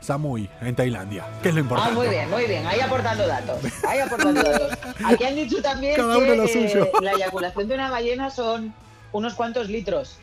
Samui, 0.00 0.48
en 0.60 0.74
Tailandia, 0.74 1.24
que 1.42 1.50
es 1.50 1.54
lo 1.54 1.60
Ah, 1.60 1.62
importante. 1.62 1.94
muy 1.94 2.08
bien, 2.08 2.28
muy 2.30 2.44
bien. 2.46 2.66
Ahí 2.66 2.80
aportando 2.80 3.26
datos. 3.26 3.58
Ahí 3.88 4.00
aportando 4.00 4.42
datos. 4.50 4.72
Aquí 5.04 5.24
han 5.24 5.34
dicho 5.36 5.62
también 5.62 5.94
Cada 5.96 6.16
que 6.18 6.32
eh, 6.32 6.90
la 7.02 7.12
eyaculación 7.12 7.68
de 7.68 7.74
una 7.74 7.90
ballena 7.90 8.30
son 8.30 8.74
unos 9.12 9.34
cuantos 9.34 9.68
litros. 9.68 10.18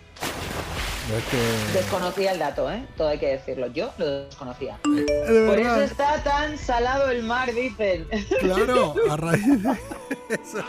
Es 1.17 1.23
que- 1.31 1.79
Desconocía 1.79 2.33
el 2.33 2.39
dato, 2.39 2.69
¿eh? 2.69 2.85
Todo 2.95 3.07
hay 3.07 3.17
que 3.17 3.27
decirlo. 3.29 3.65
Yo 3.67 3.91
lo 3.97 4.25
desconocía. 4.25 4.77
de 4.85 5.45
Por 5.47 5.57
eso 5.59 5.81
está 5.81 6.21
tan 6.23 6.55
salado 6.57 7.09
el 7.09 7.23
mar, 7.23 7.51
dicen. 7.53 8.05
claro, 8.41 8.93
a 9.09 9.17
raíz 9.17 9.63
de 9.63 9.71
eso. 10.29 10.59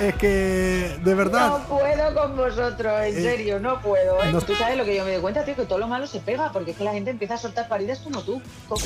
Es 0.00 0.14
que, 0.16 0.98
de 1.02 1.14
verdad, 1.14 1.50
No 1.50 1.58
puedo 1.66 2.14
con 2.14 2.36
vosotros, 2.36 2.92
en 3.04 3.16
Eh, 3.18 3.22
serio, 3.22 3.60
no 3.60 3.80
puedo. 3.80 4.22
¿eh? 4.22 4.32
no- 4.32 4.40
Tú 4.42 4.54
sabes 4.56 4.76
lo 4.76 4.84
que 4.84 4.96
yo 4.96 5.04
me 5.04 5.12
doy 5.12 5.20
cuenta, 5.20 5.44
tío, 5.44 5.54
que 5.54 5.66
todo 5.66 5.78
lo 5.78 5.86
malo 5.86 6.06
se 6.06 6.20
pega, 6.20 6.50
porque 6.52 6.72
es 6.72 6.76
que 6.76 6.84
la 6.84 6.92
gente 6.92 7.10
empieza 7.10 7.34
a 7.34 7.38
soltar 7.38 7.68
paridas 7.68 8.00
como 8.00 8.20
tú, 8.22 8.42
Coco. 8.68 8.82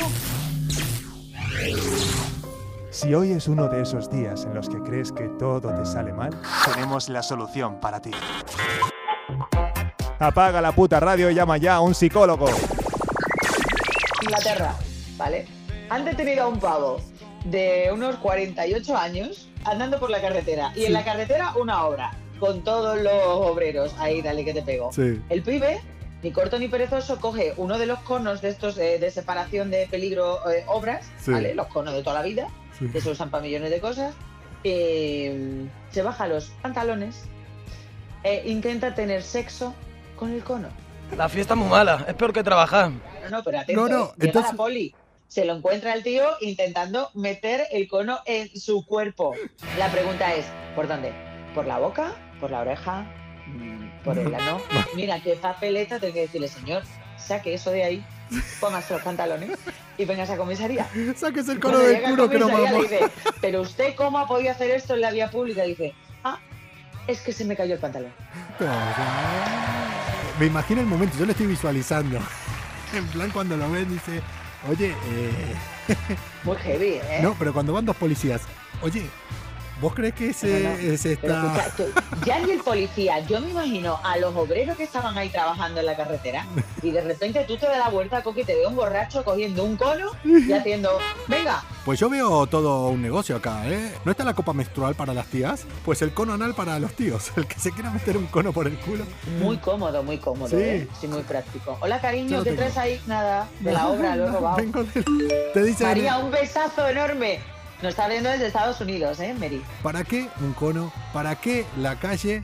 Si 2.91 3.15
hoy 3.15 3.33
es 3.33 3.49
uno 3.49 3.69
de 3.69 3.83
esos 3.83 4.11
días 4.11 4.45
en 4.45 4.55
los 4.55 4.69
que 4.69 4.79
crees 4.83 5.13
que 5.13 5.29
todo 5.39 5.73
te 5.73 5.87
sale 5.87 6.13
mal, 6.13 6.39
tenemos 6.73 7.09
la 7.09 7.23
solución 7.23 7.81
para 7.81 8.01
ti. 8.01 8.11
Apaga 10.19 10.61
la 10.61 10.73
puta 10.73 11.01
radio 11.01 11.31
y 11.31 11.35
llama 11.35 11.57
ya 11.59 11.77
a 11.77 11.81
un 11.81 11.95
psicólogo. 11.95 12.47
Inglaterra, 14.23 14.75
¿vale? 15.17 15.47
Han 15.91 16.05
detenido 16.05 16.45
a 16.45 16.49
un 16.49 16.59
pavo 16.59 17.01
de 17.45 17.91
unos 17.93 18.17
48 18.17 18.97
años 18.97 19.49
andando 19.65 19.99
por 19.99 20.11
la 20.11 20.21
carretera. 20.21 20.73
Y 20.77 20.85
en 20.85 20.93
la 20.93 21.05
carretera 21.05 21.53
una 21.61 21.85
obra, 21.85 22.13
con 22.39 22.63
todos 22.63 23.01
los 23.01 23.13
obreros. 23.25 23.95
Ahí, 23.99 24.23
dale 24.23 24.45
que 24.45 24.55
te 24.55 24.63
pego. 24.63 24.93
sí. 24.93 25.21
El 25.29 25.43
pibe, 25.43 25.81
ni 26.23 26.33
corto 26.33 26.59
ni 26.59 26.69
perezoso, 26.69 27.21
coge 27.21 27.55
uno 27.57 27.79
de 27.79 27.87
los 27.87 27.99
conos 28.01 28.41
de 28.43 28.49
estos 28.51 28.77
eh, 28.79 28.99
de 28.99 29.11
separación 29.11 29.71
de 29.71 29.87
peligro 29.91 30.49
eh, 30.51 30.65
obras, 30.67 31.11
Sí. 31.21 31.31
¿vale? 31.33 31.55
Los 31.55 31.69
conos 31.69 31.95
de 31.95 32.03
toda 32.03 32.17
la 32.17 32.23
vida, 32.23 32.49
Sí. 32.79 32.89
que 32.89 33.01
se 33.01 33.11
usan 33.11 33.31
para 33.31 33.43
millones 33.43 33.71
de 33.71 33.81
cosas. 33.81 34.15
eh, 34.65 35.67
se 35.93 36.03
baja 36.03 36.27
los 36.27 36.47
pantalones 36.63 37.23
e 38.25 38.43
intenta 38.51 38.93
tener 38.95 39.23
sexo 39.23 39.73
con 40.17 40.33
el 40.33 40.43
cono. 40.43 40.69
La 41.17 41.29
fiesta 41.29 41.55
es 41.55 41.61
muy 41.61 41.69
mala, 41.69 42.05
es 42.09 42.15
peor 42.15 42.33
que 42.33 42.43
trabajar. 42.43 42.91
No, 42.91 43.31
no, 43.31 43.43
pero 43.45 43.61
atento, 43.61 43.81
No, 43.83 43.89
no. 43.89 44.05
Llega 44.15 44.27
entonces- 44.27 44.51
la 44.53 44.57
poli. 44.57 44.95
Se 45.29 45.45
lo 45.45 45.55
encuentra 45.55 45.93
el 45.93 46.03
tío 46.03 46.25
intentando 46.41 47.11
meter 47.13 47.67
el 47.71 47.87
cono 47.87 48.21
en 48.25 48.49
su 48.59 48.87
cuerpo. 48.87 49.35
La 49.79 49.91
pregunta 49.93 50.35
es, 50.35 50.47
¿por 50.75 50.89
dónde? 50.89 51.13
¿Por 51.55 51.67
la 51.67 51.79
boca? 51.79 52.15
¿Por 52.41 52.51
la 52.51 52.61
oreja? 52.61 53.03
Mm, 53.47 54.03
¿Por 54.05 54.19
el 54.19 54.35
ano? 54.35 54.63
Mira, 54.97 55.23
qué 55.23 55.35
papeleta 55.37 56.01
tengo 56.01 56.15
que 56.15 56.23
decirle, 56.23 56.49
señor, 56.49 56.83
saque 57.19 57.53
eso 57.53 57.71
de 57.71 57.85
ahí. 57.85 58.07
póngase 58.59 58.95
los 58.95 59.03
pantalones 59.03 59.51
y 59.99 60.05
vengas 60.07 60.31
a 60.31 60.39
comisaría. 60.39 60.89
Sáquese 61.15 61.53
el 61.53 61.61
cono 61.61 61.79
del 61.79 62.03
culo 62.03 62.31
que 62.31 62.39
no 62.39 62.49
dice, 62.81 63.01
pero 63.43 63.61
usted 63.61 63.95
cómo 63.97 64.19
ha 64.19 64.27
podido 64.27 64.51
hacer 64.51 64.71
esto 64.71 64.95
en 64.95 65.03
la 65.03 65.11
vía 65.11 65.31
pública? 65.31 65.63
dice, 65.65 65.93
ah, 66.25 66.39
es 67.07 67.21
que 67.21 67.33
se 67.33 67.45
me 67.45 67.55
cayó 67.55 67.75
el 67.75 67.81
pantalón. 67.81 68.13
Me 70.39 70.47
imagino 70.47 70.81
el 70.81 70.87
momento, 70.87 71.19
yo 71.19 71.27
lo 71.27 71.33
estoy 71.33 71.49
visualizando. 71.49 72.19
En 72.95 73.07
plan, 73.09 73.31
cuando 73.31 73.57
lo 73.57 73.71
ven, 73.71 73.91
dice, 73.91 74.23
oye, 74.71 74.89
eh, 74.91 75.55
Muy 76.45 76.57
heavy, 76.57 77.01
¿eh? 77.03 77.21
no, 77.23 77.35
pero 77.39 77.53
cuando 77.53 77.73
van 77.73 77.85
dos 77.85 77.97
policías, 77.97 78.43
oye, 78.83 79.03
¿vos 79.81 79.95
crees 79.95 80.15
que 80.15 80.31
ese, 80.31 80.61
No, 80.63 80.69
no, 80.71 80.75
ese 80.77 81.13
está. 81.13 81.57
escucha, 81.67 82.03
ya 82.25 82.39
ni 82.41 82.51
el 82.53 82.61
policía, 82.61 83.21
yo 83.21 83.41
me 83.41 83.51
imagino 83.51 83.99
a 84.03 84.17
los 84.19 84.35
obreros 84.35 84.77
que 84.77 84.85
estaban 84.85 85.17
ahí 85.17 85.29
trabajando 85.29 85.81
en 85.81 85.87
la 85.87 85.97
carretera 85.97 86.47
y 86.83 86.91
de 86.91 87.01
repente 87.01 87.45
tú 87.47 87.57
te 87.57 87.67
das 87.67 87.79
la 87.79 87.89
vuelta, 87.89 88.23
Coqui, 88.23 88.45
te 88.45 88.55
veo 88.55 88.69
un 88.69 88.77
borracho 88.77 89.25
cogiendo 89.25 89.65
un 89.65 89.77
cono 89.77 90.11
y 90.25 90.53
haciendo, 90.53 90.99
venga, 91.29 91.63
Pues 91.85 91.99
yo 92.01 92.09
veo 92.11 92.47
todo 92.47 92.89
un 92.89 93.01
negocio 93.03 93.37
acá, 93.37 93.63
¿eh? 93.69 93.93
¿No 94.05 94.11
está 94.11 94.25
la 94.25 94.35
copa 94.35 94.53
menstrual 94.53 94.95
para 94.95 95.15
las 95.15 95.27
tías? 95.27 95.65
Pues 95.85 96.03
el 96.03 96.13
cono 96.13 96.35
anal 96.35 96.55
para 96.55 96.79
los 96.79 96.93
tíos. 96.95 97.31
El 97.37 97.47
que 97.47 97.59
se 97.59 97.71
quiera 97.73 97.91
meter 97.91 98.17
un 98.17 98.27
cono 98.27 98.53
por 98.53 98.67
el 98.67 98.77
culo. 98.79 99.05
muy 99.41 99.57
cómodo, 99.59 100.03
muy 100.03 100.19
cómodo, 100.19 100.49
Sí. 100.49 100.57
¿eh? 100.59 100.89
Sí, 101.01 101.07
muy 101.07 101.23
práctico. 101.23 101.79
Hola, 101.81 102.01
cariño, 102.01 102.43
¿qué 102.43 102.53
traes 102.53 102.77
ahí? 102.77 103.01
Nada, 103.07 103.49
de 103.61 103.73
la 103.73 103.87
obra, 103.89 104.17
lo 104.17 104.27
he 104.27 104.33
robado. 104.33 104.57
Vengo 104.57 104.85
del- 104.85 105.05
Te 105.55 105.63
dicen, 105.63 105.87
María, 105.87 106.19
un 106.19 106.31
besazo 106.31 106.87
enorme. 106.89 107.41
Nos 107.83 107.91
está 107.91 108.09
viendo 108.09 108.29
desde 108.29 108.47
Estados 108.49 108.81
Unidos, 108.81 109.21
¿eh, 109.21 109.35
Mary? 109.39 109.63
¿para 109.83 110.03
qué 110.05 110.29
un 110.41 110.53
cono? 110.53 110.93
¿Para 111.13 111.37
qué 111.37 111.65
la 111.79 111.97
calle? 111.99 112.43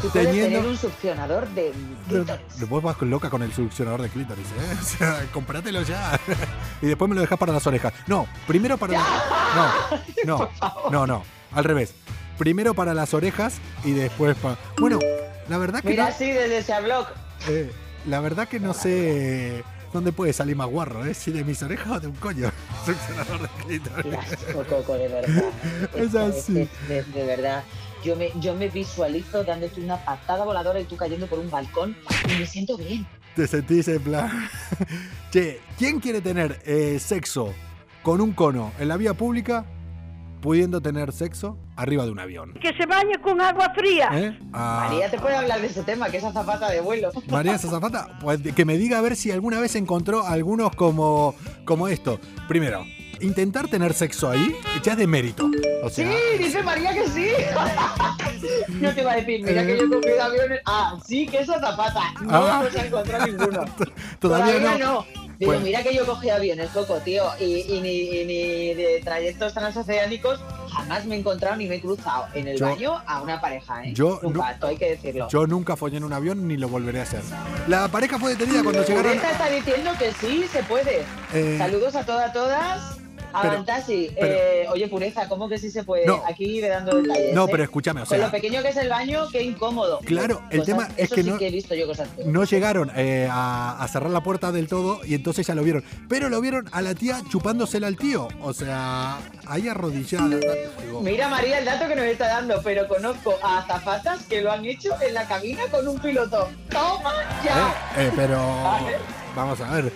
Tú 0.00 0.10
puedes 0.10 0.28
Teniendo- 0.28 0.56
tener 0.58 0.66
un 0.70 0.76
succionador 0.76 1.48
de 1.48 1.72
clítoris. 2.08 2.68
Vos 2.68 2.82
vas 2.82 3.00
loca 3.02 3.30
con 3.30 3.42
el 3.42 3.52
succionador 3.52 4.02
de 4.02 4.08
clítoris, 4.10 4.46
¿eh? 4.46 4.76
O 4.80 4.84
sea, 4.84 5.26
comprátelo 5.32 5.82
ya. 5.82 6.18
y 6.82 6.86
después 6.86 7.08
me 7.08 7.14
lo 7.14 7.22
dejas 7.22 7.38
para 7.38 7.52
las 7.52 7.66
orejas. 7.66 7.92
No, 8.06 8.26
primero 8.46 8.76
para 8.78 8.94
las... 8.94 9.06
No, 10.26 10.36
no, 10.36 10.90
no, 10.90 11.06
no. 11.06 11.22
Al 11.52 11.64
revés. 11.64 11.94
Primero 12.38 12.74
para 12.74 12.92
las 12.94 13.14
orejas 13.14 13.54
y 13.84 13.92
después 13.92 14.36
para... 14.36 14.56
Bueno, 14.78 14.98
la 15.48 15.56
verdad 15.58 15.80
que 15.82 15.88
Mira 15.90 16.04
no, 16.04 16.08
así 16.10 16.30
desde 16.30 16.58
ese 16.58 16.78
blog. 16.82 17.06
eh, 17.48 17.70
la 18.06 18.20
verdad 18.20 18.48
que 18.48 18.60
no 18.60 18.74
sé 18.74 19.64
dónde 19.96 20.12
puede 20.12 20.32
salir 20.32 20.54
más 20.56 20.68
guarro, 20.68 21.04
¿eh? 21.04 21.14
Si 21.14 21.32
de 21.32 21.42
mis 21.42 21.62
orejas 21.62 21.88
o 21.88 22.00
de 22.00 22.06
un 22.06 22.14
coño. 22.14 22.52
Succionador 22.84 23.42
de 23.42 23.48
clítoris. 23.64 24.04
Qué 24.04 24.16
asco, 24.16 24.64
Coco, 24.64 24.94
de 24.94 25.08
verdad. 25.08 25.44
Es 25.96 26.14
así. 26.14 26.68
De, 26.88 27.02
de 27.02 27.24
verdad. 27.24 27.64
Yo 28.04 28.14
me, 28.14 28.30
yo 28.38 28.54
me 28.54 28.68
visualizo 28.68 29.42
dándote 29.42 29.80
una 29.80 29.96
patada 30.04 30.44
voladora 30.44 30.78
y 30.80 30.84
tú 30.84 30.96
cayendo 30.96 31.26
por 31.26 31.38
un 31.38 31.50
balcón 31.50 31.96
y 32.28 32.38
me 32.38 32.46
siento 32.46 32.76
bien. 32.76 33.06
Te 33.34 33.46
sentís 33.46 33.88
en 33.88 34.00
plan... 34.00 34.48
che, 35.30 35.60
¿quién 35.78 35.98
quiere 35.98 36.20
tener 36.20 36.60
eh, 36.64 36.98
sexo 37.00 37.52
con 38.02 38.20
un 38.20 38.32
cono 38.32 38.72
en 38.78 38.88
la 38.88 38.96
vía 38.96 39.14
pública 39.14 39.64
pudiendo 40.40 40.80
tener 40.80 41.12
sexo 41.12 41.58
arriba 41.76 42.04
de 42.04 42.10
un 42.12 42.18
avión? 42.18 42.54
Que 42.54 42.72
se 42.74 42.86
bañe 42.86 43.20
con 43.22 43.40
agua 43.40 43.72
fría. 43.74 44.08
¿Eh? 44.12 44.38
Ah, 44.52 44.86
María 44.88 45.10
te 45.10 45.18
puede 45.18 45.36
hablar 45.36 45.60
de 45.60 45.66
ese 45.68 45.82
tema, 45.82 46.08
que 46.10 46.18
es 46.18 46.24
azafata 46.24 46.70
de 46.70 46.80
vuelo. 46.80 47.10
María 47.30 47.58
Zazafata, 47.58 48.18
pues 48.20 48.40
que 48.54 48.64
me 48.64 48.76
diga 48.78 48.98
a 48.98 49.00
ver 49.00 49.16
si 49.16 49.30
alguna 49.30 49.60
vez 49.60 49.74
encontró 49.76 50.26
algunos 50.26 50.74
como, 50.76 51.34
como 51.64 51.88
esto. 51.88 52.20
Primero, 52.48 52.84
intentar 53.20 53.68
tener 53.68 53.94
sexo 53.94 54.30
ahí 54.30 54.54
ya 54.82 54.92
es 54.92 54.98
de 54.98 55.06
mérito. 55.06 55.48
O 55.82 55.90
sea, 55.90 56.10
Sí, 56.10 56.38
dice 56.44 56.62
María 56.62 56.92
que 56.94 57.08
sí. 57.08 57.28
No 58.80 58.92
te 58.94 59.00
iba 59.00 59.12
a 59.12 59.16
decir, 59.16 59.42
mira 59.42 59.64
que 59.66 59.76
yo 59.78 59.84
he 59.84 59.88
cogido 59.88 60.22
aviones. 60.22 60.60
Ah, 60.66 60.96
sí, 61.04 61.26
que 61.26 61.38
es 61.40 61.48
azafata. 61.48 62.00
No 62.22 62.36
Ah. 62.36 62.40
vamos 62.40 62.76
a 62.76 62.86
encontrar 62.86 63.28
ninguno. 63.28 63.64
todavía, 64.20 64.78
no. 64.78 64.78
no. 64.78 65.25
Digo, 65.38 65.52
Pues- 65.52 65.62
mira 65.62 65.82
que 65.82 65.94
yo 65.94 66.06
cogí 66.06 66.30
aviones, 66.30 66.70
Coco, 66.70 66.94
tío, 67.04 67.24
y, 67.38 67.44
y 67.74 67.80
ni, 67.82 67.90
y 68.20 68.24
ni 68.24 68.74
de 68.74 69.00
trayectos 69.04 69.52
transoceánicos 69.52 70.40
jamás 70.72 71.04
me 71.04 71.14
he 71.14 71.18
encontrado 71.18 71.56
ni 71.56 71.66
me 71.66 71.76
he 71.76 71.80
cruzado 71.80 72.26
en 72.34 72.48
el 72.48 72.58
Yo- 72.58 72.66
baño 72.66 73.02
a 73.06 73.20
una 73.20 73.40
pareja, 73.40 73.84
¿eh? 73.84 73.92
yo 73.94 74.18
Un 74.22 74.32
pato, 74.34 74.66
hay 74.66 74.76
que 74.76 74.90
decirlo. 74.90 75.28
Yo 75.28 75.46
nunca 75.46 75.76
follé 75.76 75.98
en 75.98 76.04
un 76.04 76.12
avión 76.12 76.46
ni 76.48 76.56
lo 76.56 76.68
volveré 76.68 77.00
a 77.00 77.02
hacer. 77.02 77.20
La 77.68 77.88
pareja 77.88 78.18
fue 78.18 78.30
detenida 78.34 78.62
cuando 78.62 78.82
llegaron. 78.84 79.12
Está 79.12 79.48
diciendo 79.50 79.90
que 79.98 80.12
sí, 80.14 80.44
se 80.50 80.62
puede. 80.62 81.04
eh, 81.34 81.56
Saludos 81.58 81.94
a 81.96 82.04
todas, 82.06 82.32
todas. 82.32 82.98
Avantasi. 83.40 84.10
Eh, 84.16 84.66
oye, 84.72 84.88
Pureza, 84.88 85.28
¿cómo 85.28 85.48
que 85.48 85.58
sí 85.58 85.70
se 85.70 85.84
puede? 85.84 86.06
No. 86.06 86.22
Aquí 86.28 86.60
dando 86.60 86.96
detalles. 87.00 87.34
no, 87.34 87.44
¿eh? 87.44 87.48
pero 87.50 87.62
escúchame, 87.64 88.02
o 88.02 88.06
Con 88.06 88.18
lo 88.18 88.24
sea, 88.24 88.30
pequeño 88.32 88.62
que 88.62 88.68
es 88.68 88.76
el 88.76 88.88
baño, 88.88 89.28
qué 89.30 89.42
incómodo. 89.42 89.98
Claro, 90.04 90.42
el 90.50 90.60
Cosas- 90.60 90.66
tema 90.66 90.88
es 90.96 91.10
que 91.10 91.22
sí 91.22 91.30
no- 91.30 91.38
que 91.38 91.48
he 91.48 91.50
visto 91.50 91.74
yo 91.74 91.86
cosas 91.86 92.08
no 92.24 92.44
llegaron 92.44 92.90
eh, 92.96 93.28
a, 93.30 93.82
a 93.82 93.88
cerrar 93.88 94.10
la 94.10 94.22
puerta 94.22 94.52
del 94.52 94.68
todo 94.68 95.00
y 95.04 95.14
entonces 95.14 95.46
ya 95.46 95.54
lo 95.54 95.62
vieron. 95.62 95.84
Pero 96.08 96.28
lo 96.28 96.40
vieron 96.40 96.68
a 96.72 96.82
la 96.82 96.94
tía 96.94 97.20
chupándosela 97.30 97.86
al 97.86 97.96
tío. 97.96 98.28
O 98.42 98.52
sea, 98.52 99.18
ahí 99.46 99.68
arrodillada. 99.68 100.28
digo, 100.28 101.00
Mira, 101.02 101.28
María, 101.28 101.58
el 101.58 101.64
dato 101.64 101.86
que 101.88 101.96
nos 101.96 102.04
está 102.06 102.28
dando, 102.28 102.60
pero 102.62 102.86
conozco 102.88 103.34
a 103.42 103.58
azafatas 103.58 104.22
que 104.24 104.40
lo 104.42 104.50
han 104.52 104.64
hecho 104.64 104.90
en 105.00 105.14
la 105.14 105.26
cabina 105.26 105.62
con 105.70 105.86
un 105.86 105.98
piloto. 105.98 106.48
¡Toma 106.70 107.12
ya! 107.44 107.74
Eh, 107.96 108.10
pero 108.16 108.38
vamos 109.36 109.60
a 109.60 109.70
ver, 109.74 109.92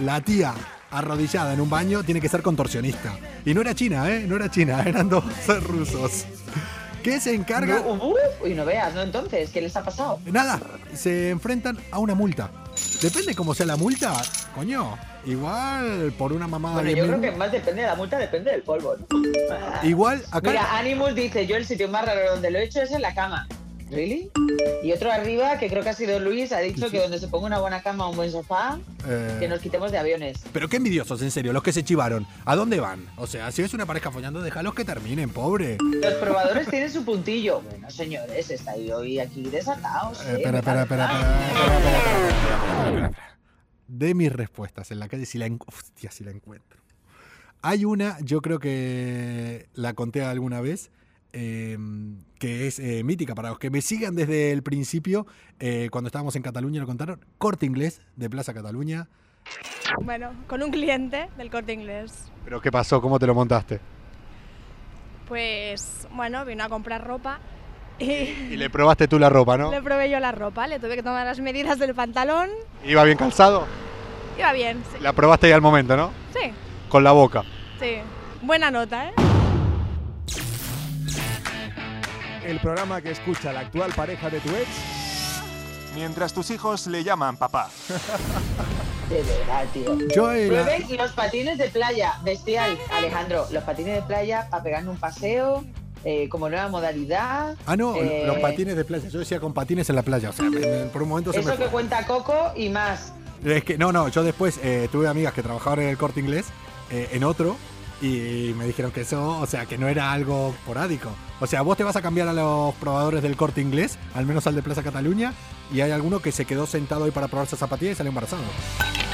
la 0.00 0.20
tía 0.20 0.54
arrodillada 0.90 1.52
en 1.52 1.60
un 1.60 1.70
baño 1.70 2.02
tiene 2.02 2.20
que 2.20 2.28
ser 2.28 2.42
contorsionista. 2.42 3.14
Y 3.44 3.54
no 3.54 3.60
era 3.60 3.74
china, 3.74 4.10
¿eh? 4.10 4.24
No 4.26 4.36
era 4.36 4.50
china, 4.50 4.82
eran 4.86 5.08
dos 5.08 5.24
rusos. 5.62 6.26
¿Qué 7.02 7.20
se 7.20 7.34
encarga? 7.34 7.80
No, 7.80 7.92
uf, 7.92 8.18
y 8.44 8.54
no 8.54 8.64
veas, 8.64 8.92
¿no? 8.94 9.02
Entonces, 9.02 9.50
¿qué 9.50 9.60
les 9.60 9.76
ha 9.76 9.84
pasado? 9.84 10.18
Nada, 10.26 10.60
se 10.92 11.30
enfrentan 11.30 11.78
a 11.92 12.00
una 12.00 12.14
multa. 12.16 12.50
Depende 13.00 13.34
cómo 13.34 13.54
sea 13.54 13.66
la 13.66 13.76
multa, 13.76 14.12
coño. 14.54 14.98
Igual 15.24 16.12
por 16.18 16.32
una 16.32 16.46
mamada 16.46 16.76
Bueno, 16.76 16.90
yo 16.90 17.04
10.000 17.04 17.06
creo 17.08 17.20
que 17.20 17.32
más 17.32 17.52
depende 17.52 17.82
de 17.82 17.88
la 17.88 17.94
multa, 17.94 18.18
depende 18.18 18.50
del 18.50 18.62
polvo, 18.62 18.96
¿no? 18.96 19.86
Igual 19.88 20.22
acá. 20.30 20.50
Mira, 20.50 20.76
Animus 20.78 21.14
dice, 21.14 21.46
yo 21.46 21.56
el 21.56 21.64
sitio 21.64 21.88
más 21.88 22.06
raro 22.06 22.32
donde 22.32 22.50
lo 22.50 22.58
he 22.58 22.64
hecho 22.64 22.80
es 22.80 22.90
en 22.90 23.02
la 23.02 23.14
cama. 23.14 23.46
¿Really? 23.90 24.30
Y 24.82 24.92
otro 24.92 25.12
arriba, 25.12 25.58
que 25.58 25.68
creo 25.68 25.82
que 25.82 25.90
ha 25.90 25.94
sido 25.94 26.18
Luis, 26.18 26.52
ha 26.52 26.58
dicho 26.58 26.90
que 26.90 26.98
donde 26.98 27.18
se 27.18 27.28
ponga 27.28 27.46
una 27.46 27.60
buena 27.60 27.82
cama, 27.82 28.06
o 28.06 28.10
un 28.10 28.16
buen 28.16 28.32
sofá, 28.32 28.78
eh. 29.06 29.36
que 29.38 29.48
nos 29.48 29.60
quitemos 29.60 29.92
de 29.92 29.98
aviones. 29.98 30.38
Pero 30.52 30.68
qué 30.68 30.76
envidiosos, 30.76 31.22
en 31.22 31.30
serio, 31.30 31.52
los 31.52 31.62
que 31.62 31.72
se 31.72 31.84
chivaron. 31.84 32.26
¿A 32.44 32.56
dónde 32.56 32.80
van? 32.80 33.06
O 33.16 33.26
sea, 33.26 33.50
si 33.52 33.62
ves 33.62 33.74
una 33.74 33.86
pareja 33.86 34.10
follando, 34.10 34.42
déjalos 34.42 34.74
que 34.74 34.84
terminen, 34.84 35.30
pobre. 35.30 35.78
Los 35.80 36.14
probadores 36.14 36.68
tienen 36.68 36.90
su 36.90 37.04
puntillo. 37.04 37.60
Bueno, 37.60 37.90
señores, 37.90 38.50
estáis 38.50 38.90
hoy 38.90 39.20
aquí 39.20 39.42
desatados. 39.42 40.20
Eh, 40.26 40.38
espera, 40.38 40.58
espera, 40.58 40.82
espera, 40.82 41.10
De 43.86 44.14
mis 44.14 44.32
respuestas 44.32 44.90
en 44.90 44.98
la 44.98 45.08
calle, 45.08 45.26
si 45.26 45.38
la, 45.38 45.48
hostia, 45.66 46.10
si 46.10 46.24
la 46.24 46.32
encuentro. 46.32 46.80
Hay 47.62 47.84
una, 47.84 48.18
yo 48.20 48.42
creo 48.42 48.58
que 48.58 49.68
la 49.74 49.94
conté 49.94 50.22
alguna 50.22 50.60
vez, 50.60 50.90
eh, 51.38 51.76
que 52.38 52.66
es 52.66 52.78
eh, 52.78 53.04
mítica 53.04 53.34
para 53.34 53.50
los 53.50 53.58
que 53.58 53.68
me 53.70 53.82
sigan 53.82 54.14
desde 54.14 54.52
el 54.52 54.62
principio, 54.62 55.26
eh, 55.60 55.88
cuando 55.90 56.08
estábamos 56.08 56.34
en 56.36 56.42
Cataluña 56.42 56.80
lo 56.80 56.86
contaron, 56.86 57.20
Corte 57.36 57.66
Inglés 57.66 58.00
de 58.16 58.30
Plaza 58.30 58.54
Cataluña. 58.54 59.08
Bueno, 60.00 60.32
con 60.46 60.62
un 60.62 60.70
cliente 60.70 61.28
del 61.36 61.50
corte 61.50 61.72
inglés. 61.72 62.30
¿Pero 62.44 62.60
qué 62.60 62.72
pasó? 62.72 63.00
¿Cómo 63.00 63.18
te 63.18 63.26
lo 63.26 63.34
montaste? 63.34 63.80
Pues 65.28 66.06
bueno, 66.12 66.44
vino 66.44 66.64
a 66.64 66.68
comprar 66.68 67.04
ropa 67.06 67.38
y 67.98 68.04
Y 68.10 68.56
le 68.56 68.70
probaste 68.70 69.06
tú 69.08 69.18
la 69.18 69.28
ropa, 69.28 69.56
¿no? 69.56 69.70
le 69.70 69.82
probé 69.82 70.10
yo 70.10 70.18
la 70.20 70.32
ropa, 70.32 70.66
le 70.66 70.78
tuve 70.78 70.96
que 70.96 71.02
tomar 71.02 71.26
las 71.26 71.40
medidas 71.40 71.78
del 71.78 71.94
pantalón. 71.94 72.48
¿Iba 72.84 73.04
bien 73.04 73.18
calzado? 73.18 73.66
Iba 74.38 74.52
bien, 74.52 74.82
sí. 74.92 74.98
La 75.02 75.12
probaste 75.12 75.46
ahí 75.48 75.52
al 75.52 75.62
momento, 75.62 75.96
¿no? 75.96 76.10
Sí, 76.32 76.50
Con 76.88 77.04
la 77.04 77.12
boca. 77.12 77.42
sí. 77.78 77.96
Buena 78.42 78.70
nota, 78.70 79.08
¿eh? 79.08 79.12
El 82.46 82.60
programa 82.60 83.02
que 83.02 83.10
escucha 83.10 83.52
la 83.52 83.60
actual 83.60 83.92
pareja 83.94 84.30
de 84.30 84.38
tu 84.38 84.50
ex 84.50 84.68
mientras 85.96 86.32
tus 86.32 86.50
hijos 86.52 86.86
le 86.86 87.02
llaman 87.02 87.36
papá. 87.36 87.68
De 89.10 89.22
verdad, 89.22 89.64
tío. 89.72 89.98
Yo 90.14 90.24
Prueben 90.24 90.96
los 90.96 91.12
patines 91.12 91.58
de 91.58 91.68
playa, 91.68 92.14
bestial, 92.24 92.76
Alejandro. 92.92 93.46
Los 93.52 93.62
patines 93.64 93.96
de 93.96 94.02
playa 94.02 94.48
para 94.50 94.62
pegarme 94.64 94.90
un 94.90 94.98
paseo, 94.98 95.64
eh, 96.04 96.28
como 96.28 96.48
nueva 96.48 96.68
modalidad. 96.68 97.56
Ah, 97.66 97.76
no, 97.76 97.94
Eh, 97.96 98.24
los 98.26 98.38
patines 98.38 98.76
de 98.76 98.84
playa. 98.84 99.08
Yo 99.08 99.20
decía 99.20 99.38
con 99.38 99.52
patines 99.52 99.88
en 99.90 99.96
la 99.96 100.02
playa. 100.02 100.30
O 100.30 100.32
sea, 100.32 100.46
por 100.92 101.02
un 101.02 101.08
momento 101.08 101.32
se 101.32 101.38
me 101.38 101.44
Eso 101.44 101.56
que 101.56 101.66
cuenta 101.66 102.04
Coco 102.06 102.52
y 102.56 102.68
más. 102.68 103.12
Es 103.44 103.64
que, 103.64 103.78
no, 103.78 103.92
no, 103.92 104.08
yo 104.08 104.24
después 104.24 104.58
eh, 104.62 104.88
tuve 104.90 105.08
amigas 105.08 105.32
que 105.32 105.42
trabajaban 105.42 105.80
en 105.80 105.88
el 105.88 105.98
corte 105.98 106.20
inglés, 106.20 106.46
eh, 106.90 107.10
en 107.12 107.22
otro, 107.22 107.56
y 108.02 108.52
me 108.56 108.66
dijeron 108.66 108.90
que 108.90 109.02
eso, 109.02 109.38
o 109.40 109.46
sea, 109.46 109.66
que 109.66 109.78
no 109.78 109.88
era 109.88 110.12
algo 110.12 110.54
porádico. 110.66 111.10
O 111.40 111.46
sea, 111.46 111.62
vos 111.62 111.76
te 111.76 111.84
vas 111.84 111.96
a 111.96 112.02
cambiar 112.02 112.28
a 112.28 112.32
los 112.32 112.74
probadores 112.76 113.22
del 113.22 113.36
corte 113.36 113.60
inglés, 113.60 113.98
al 114.14 114.26
menos 114.26 114.46
al 114.46 114.54
de 114.54 114.62
Plaza 114.62 114.82
Cataluña, 114.82 115.32
y 115.72 115.80
hay 115.80 115.90
alguno 115.90 116.20
que 116.20 116.32
se 116.32 116.44
quedó 116.44 116.66
sentado 116.66 117.04
ahí 117.04 117.10
para 117.10 117.28
probarse 117.28 117.56
zapatillas 117.56 117.92
y 117.92 117.96
salió 117.96 118.10
embarazado. 118.10 118.42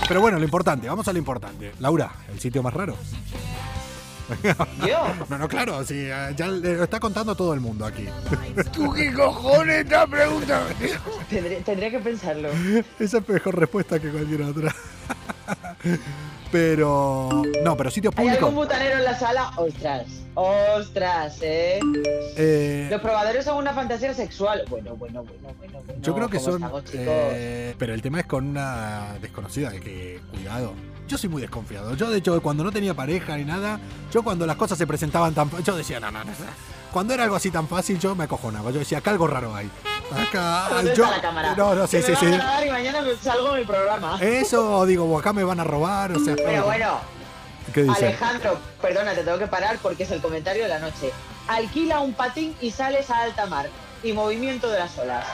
Pero 0.09 0.21
bueno, 0.21 0.39
lo 0.39 0.45
importante, 0.45 0.89
vamos 0.89 1.07
a 1.09 1.13
lo 1.13 1.19
importante. 1.19 1.73
Laura, 1.81 2.13
el 2.33 2.39
sitio 2.41 2.63
más 2.63 2.75
raro. 2.75 2.97
Yo. 4.87 4.97
No, 5.29 5.39
no, 5.39 5.49
claro, 5.49 5.85
sí, 5.85 5.95
eh, 5.97 6.33
ya 6.37 6.47
lo 6.47 6.85
está 6.85 6.99
contando 7.01 7.35
todo 7.35 7.55
el 7.55 7.61
mundo 7.61 7.85
aquí. 7.87 8.07
¿Tú 8.73 8.93
qué 8.93 9.13
cojones 9.13 9.81
estás 9.85 10.07
preguntando? 10.09 10.69
Tendré- 11.31 11.63
tendría 11.65 11.91
que 11.91 11.99
pensarlo. 11.99 12.49
Esa 12.99 13.19
es 13.19 13.29
mejor 13.29 13.59
respuesta 13.59 13.99
que 14.01 14.09
cualquier 14.11 14.43
otra. 14.43 14.75
Pero. 16.53 17.43
No, 17.65 17.77
pero 17.77 17.91
sitios 17.91 18.15
¿Hay 18.17 18.29
algún 18.29 18.55
públicos. 18.55 18.69
butanero 18.69 18.99
en 18.99 19.05
la 19.05 19.19
sala? 19.19 19.53
Ostras. 19.57 20.07
Ostras, 20.35 21.39
¿eh? 21.43 21.81
eh, 22.37 22.89
Los 22.91 23.01
probadores 23.01 23.45
son 23.45 23.57
una 23.59 23.73
fantasía 23.75 24.15
sexual. 24.15 24.65
Bueno, 24.69 24.95
bueno, 24.97 25.25
bueno, 25.25 25.55
bueno. 25.59 25.83
bueno. 25.85 26.01
yo 26.01 26.15
creo 26.15 26.29
que 26.29 26.39
¿Cómo 26.39 26.51
son. 26.53 26.63
estamos, 26.63 26.85
eh, 26.95 27.75
pero 27.79 27.93
el 27.95 28.01
tema 28.01 28.21
es 28.21 28.27
con 28.27 28.47
una 28.47 29.15
desconocida, 29.21 29.71
de 29.71 29.81
que 29.81 30.21
cuidado. 30.31 30.75
Yo 31.09 31.19
soy 31.19 31.29
muy 31.29 31.43
desconfiado. 31.43 31.95
Yo, 31.97 32.09
de 32.11 32.19
hecho, 32.19 32.41
cuando 32.41 32.65
no 32.65 32.71
tenía 32.73 32.95
pareja 32.95 33.37
ni 33.37 33.45
nada, 33.45 33.79
yo 34.13 34.23
cuando 34.23 34.47
las 34.47 34.57
cosas 34.57 34.79
se 34.79 34.87
presentaban 34.87 35.35
tan. 35.35 35.51
Yo 35.65 35.77
decía, 35.77 36.01
no, 36.01 36.11
no, 36.11 36.21
no. 36.21 36.31
no. 36.31 36.37
Cuando 36.93 37.15
era 37.15 37.25
algo 37.25 37.37
así 37.37 37.51
tan 37.51 37.67
fácil, 37.69 37.99
yo 37.99 38.15
me 38.15 38.25
acojonaba. 38.25 38.71
Yo 38.71 38.79
decía, 38.79 38.99
acá 38.99 39.11
algo 39.11 39.27
raro 39.27 39.55
hay. 39.55 39.71
Acá. 40.17 40.69
¿Dónde 40.71 40.95
yo, 40.95 41.05
está 41.05 41.17
la 41.17 41.23
cámara? 41.23 41.55
No, 41.57 41.75
no, 41.75 41.87
sí, 41.87 41.99
Que 41.99 42.03
sí, 42.03 42.11
me 42.13 42.17
sí. 42.17 42.25
van 42.27 42.35
a 42.35 42.37
grabar 42.39 42.67
y 42.67 42.71
mañana 42.71 43.03
me 43.03 43.17
salgo 43.17 43.57
el 43.57 43.67
programa. 43.67 44.19
Eso, 44.21 44.87
digo, 44.87 45.19
acá 45.19 45.33
me 45.33 45.45
van 45.45 45.61
a 45.61 45.65
robar, 45.65 46.13
o 46.13 46.19
sea. 46.19 46.37
Pero 46.37 46.65
bueno, 46.65 47.01
¿Qué 47.73 47.83
dice? 47.85 48.07
Alejandro, 48.07 48.59
perdona, 48.81 49.15
te 49.15 49.23
tengo 49.23 49.39
que 49.39 49.47
parar 49.47 49.79
porque 49.81 50.03
es 50.03 50.11
el 50.11 50.21
comentario 50.21 50.65
de 50.65 50.69
la 50.69 50.79
noche. 50.79 51.13
Alquila 51.49 52.01
un 52.01 52.13
patín 52.15 52.55
y 52.61 52.71
sales 52.71 53.11
a 53.11 53.23
alta 53.23 53.47
mar. 53.47 53.69
Y 54.03 54.13
movimiento 54.13 54.69
de 54.69 54.81
las 54.81 54.99
olas. 54.99 55.27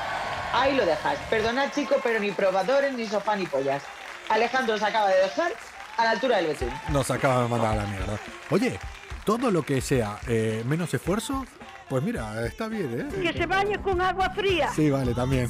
Ahí 0.53 0.75
lo 0.75 0.85
dejas. 0.85 1.19
Perdona, 1.31 1.71
chico, 1.71 1.97
pero 2.03 2.21
ni 2.21 2.31
probadores, 2.31 2.93
ni 2.93 3.07
sofá, 3.07 3.35
ni 3.37 3.47
pollas. 3.47 3.83
Alejandro 4.29 4.79
se 4.79 4.85
acaba 4.85 5.09
de 5.09 5.21
dejar 5.23 5.53
a 5.97 6.05
la 6.05 6.11
altura 6.11 6.37
del 6.37 6.49
betún. 6.49 6.73
Nos 6.91 7.11
acaba 7.11 7.43
de 7.43 7.49
mandar 7.49 7.73
a 7.73 7.77
la 7.77 7.87
mierda. 7.87 8.19
Oye, 8.51 8.79
todo 9.25 9.51
lo 9.51 9.63
que 9.63 9.81
sea 9.81 10.19
eh, 10.27 10.63
menos 10.67 10.93
esfuerzo, 10.93 11.45
pues 11.89 12.03
mira, 12.03 12.47
está 12.47 12.69
bien, 12.69 13.09
¿eh? 13.11 13.23
Que 13.23 13.33
se 13.33 13.47
bañe 13.47 13.79
con 13.81 14.01
agua 14.01 14.31
fría. 14.31 14.71
Sí, 14.75 14.91
vale, 14.91 15.15
también. 15.15 15.49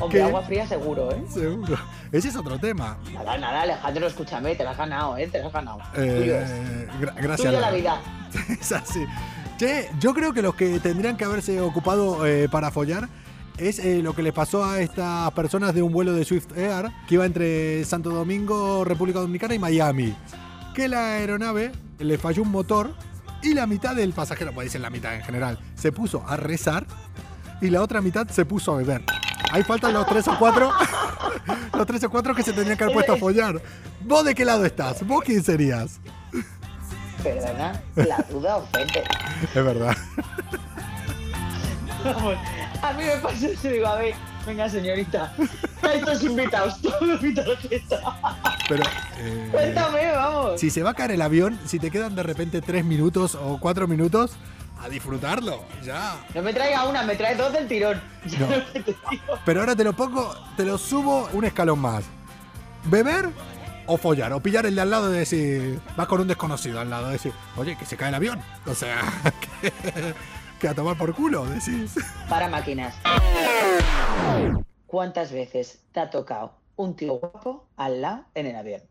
Hombre, 0.00 0.18
¿Qué? 0.18 0.24
agua 0.24 0.42
fría 0.42 0.66
seguro, 0.66 1.12
¿eh? 1.12 1.22
Seguro. 1.32 1.76
Ese 2.10 2.28
es 2.28 2.36
otro 2.36 2.58
tema. 2.58 2.98
Nada, 3.12 3.38
nada, 3.38 3.62
Alejandro, 3.62 4.06
escúchame, 4.06 4.54
te 4.56 4.64
la 4.64 4.70
has 4.72 4.78
ganado, 4.78 5.16
¿eh? 5.16 5.28
Te 5.28 5.38
la 5.38 5.46
has 5.46 5.52
ganado. 5.52 5.78
Eh, 5.96 6.88
gra- 7.00 7.14
gracias. 7.14 7.48
Tuyo 7.48 7.60
la 7.60 7.70
vida. 7.70 8.00
es 8.48 8.72
así. 8.72 9.04
Che, 9.58 9.88
yo 10.00 10.12
creo 10.14 10.32
que 10.32 10.42
los 10.42 10.54
que 10.54 10.80
tendrían 10.80 11.16
que 11.16 11.24
haberse 11.24 11.60
ocupado 11.60 12.26
eh, 12.26 12.48
para 12.50 12.70
follar 12.70 13.08
es 13.58 13.78
eh, 13.78 14.00
lo 14.02 14.14
que 14.14 14.22
les 14.22 14.32
pasó 14.32 14.64
a 14.64 14.80
estas 14.80 15.30
personas 15.32 15.72
de 15.74 15.82
un 15.82 15.92
vuelo 15.92 16.14
de 16.14 16.24
Swift 16.24 16.56
Air 16.56 16.86
que 17.06 17.14
iba 17.14 17.26
entre 17.26 17.84
Santo 17.84 18.10
Domingo, 18.10 18.84
República 18.84 19.20
Dominicana 19.20 19.54
y 19.54 19.58
Miami. 19.60 20.16
Que 20.74 20.88
la 20.88 21.12
aeronave 21.16 21.70
le 21.98 22.18
falló 22.18 22.42
un 22.42 22.50
motor 22.50 22.92
y 23.42 23.54
la 23.54 23.66
mitad 23.66 23.94
del 23.94 24.12
pasajero, 24.12 24.52
puede 24.52 24.66
decir 24.66 24.80
la 24.80 24.90
mitad 24.90 25.14
en 25.14 25.22
general, 25.22 25.58
se 25.74 25.92
puso 25.92 26.24
a 26.26 26.36
rezar 26.36 26.86
y 27.60 27.70
la 27.70 27.82
otra 27.82 28.00
mitad 28.00 28.28
se 28.28 28.44
puso 28.44 28.74
a 28.74 28.78
beber. 28.78 29.02
Ahí 29.50 29.62
faltan 29.62 29.92
los 29.92 30.06
tres 30.06 30.26
o 30.28 30.38
cuatro, 30.38 30.72
los 31.74 31.86
tres 31.86 32.04
o 32.04 32.10
cuatro 32.10 32.34
que 32.34 32.42
se 32.42 32.52
tendrían 32.52 32.76
que 32.76 32.84
haber 32.84 32.94
puesto 32.94 33.12
a 33.14 33.16
follar. 33.16 33.60
¿Vos 34.00 34.24
de 34.24 34.34
qué 34.34 34.44
lado 34.44 34.64
estás? 34.64 35.06
¿Vos 35.06 35.22
quién 35.24 35.42
serías? 35.42 36.00
Perdona, 37.22 37.80
la 37.94 38.24
duda 38.30 38.56
ofende. 38.56 39.04
Es 39.42 39.54
verdad. 39.54 39.96
A 42.82 42.92
mí 42.94 43.04
me 43.04 43.16
pasa 43.16 43.46
eso 43.46 43.68
digo, 43.68 43.86
a 43.86 43.94
ver, 43.96 44.14
venga 44.46 44.68
señorita, 44.68 45.32
a 45.82 45.92
estos 45.94 46.22
invitados, 46.24 46.80
todos 46.80 47.22
invitados 47.22 47.58
que 47.60 47.76
está. 47.76 47.98
Pero. 48.68 48.82
eh, 49.18 49.48
Cuéntame, 49.50 50.12
vamos. 50.12 50.60
si 50.60 50.70
se 50.70 50.82
va 50.82 50.90
a 50.90 50.94
caer 50.94 51.12
el 51.12 51.22
avión, 51.22 51.58
si 51.66 51.78
te 51.78 51.90
quedan 51.90 52.14
de 52.14 52.22
repente 52.22 52.60
tres 52.60 52.84
minutos 52.84 53.34
o 53.34 53.58
cuatro 53.60 53.86
minutos, 53.88 54.32
a 54.82 54.88
disfrutarlo. 54.88 55.64
Ya. 55.82 56.16
No 56.34 56.42
me 56.42 56.52
traiga 56.52 56.84
una, 56.88 57.02
me 57.04 57.14
trae 57.16 57.36
dos 57.36 57.52
del 57.52 57.68
tirón. 57.68 58.00
No. 58.38 58.48
Pero 59.44 59.60
ahora 59.60 59.74
te 59.74 59.84
lo 59.84 59.92
pongo, 59.94 60.34
te 60.56 60.64
lo 60.64 60.78
subo 60.78 61.28
un 61.32 61.44
escalón 61.44 61.80
más. 61.80 62.04
¿Beber 62.84 63.28
o 63.86 63.96
follar? 63.96 64.32
O 64.32 64.40
pillar 64.40 64.66
el 64.66 64.74
de 64.74 64.80
al 64.80 64.90
lado 64.90 65.12
y 65.12 65.18
decir. 65.18 65.80
Vas 65.96 66.06
con 66.06 66.20
un 66.20 66.28
desconocido 66.28 66.80
al 66.80 66.90
lado 66.90 67.08
y 67.10 67.12
decir, 67.12 67.32
oye, 67.56 67.76
que 67.76 67.84
se 67.84 67.96
cae 67.96 68.08
el 68.08 68.14
avión. 68.14 68.40
O 68.66 68.74
sea, 68.74 69.00
que, 69.62 69.72
que 70.60 70.68
a 70.68 70.74
tomar 70.74 70.96
por 70.96 71.14
culo, 71.14 71.44
decís. 71.46 71.94
Para 72.28 72.48
máquinas. 72.48 72.94
¿Cuántas 74.86 75.32
veces 75.32 75.80
te 75.92 76.00
ha 76.00 76.10
tocado 76.10 76.54
un 76.76 76.94
tío 76.96 77.14
guapo 77.14 77.66
al 77.76 78.02
lado 78.02 78.24
en 78.34 78.46
el 78.46 78.56
avión? 78.56 78.82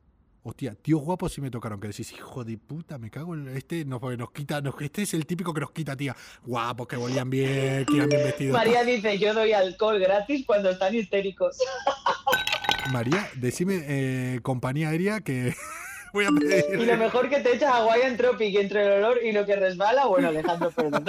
Hostia, 0.44 0.74
tíos 0.74 1.02
guapos 1.02 1.34
sí 1.34 1.40
me 1.42 1.52
tocaron 1.52 1.80
que 1.80 1.88
decís, 1.90 2.12
hijo 2.14 2.44
de 2.44 2.58
puta, 2.58 2.98
me 2.98 3.12
cago 3.12 3.36
en 3.36 3.48
este, 3.56 3.86
nos, 3.86 4.02
nos 4.02 4.32
quita, 4.32 4.60
nos- 4.62 4.74
este 4.82 5.04
es 5.04 5.14
el 5.14 5.28
típico 5.28 5.54
que 5.54 5.62
nos 5.62 5.70
quita, 5.72 5.96
tía. 5.96 6.16
Guapos, 6.44 6.88
que 6.88 6.96
volían 6.96 7.30
bien, 7.30 7.86
que 7.86 7.98
iban 7.98 8.10
bien 8.10 8.24
vestidos. 8.24 8.54
María 8.54 8.84
dice, 8.84 9.20
yo 9.20 9.36
doy 9.36 9.54
alcohol 9.54 10.00
gratis 10.00 10.44
cuando 10.48 10.72
están 10.72 10.96
histéricos. 10.96 11.60
María, 12.92 13.30
decime 13.36 13.84
eh, 13.88 14.40
compañía 14.42 14.90
aérea 14.90 15.22
que 15.22 15.54
voy 16.14 16.26
a 16.26 16.30
pedir. 16.32 16.66
Y 16.80 16.86
lo 16.86 16.98
mejor 16.98 17.30
que 17.30 17.40
te 17.40 17.56
echas 17.56 17.74
Hawaiian 17.74 18.18
Tropic 18.18 18.56
entre 18.56 18.86
el 18.86 18.92
olor 19.04 19.20
y 19.24 19.32
lo 19.32 19.46
que 19.46 19.56
resbala, 19.56 20.06
bueno, 20.06 20.30
Alejandro, 20.30 20.72
perdón. 20.72 21.06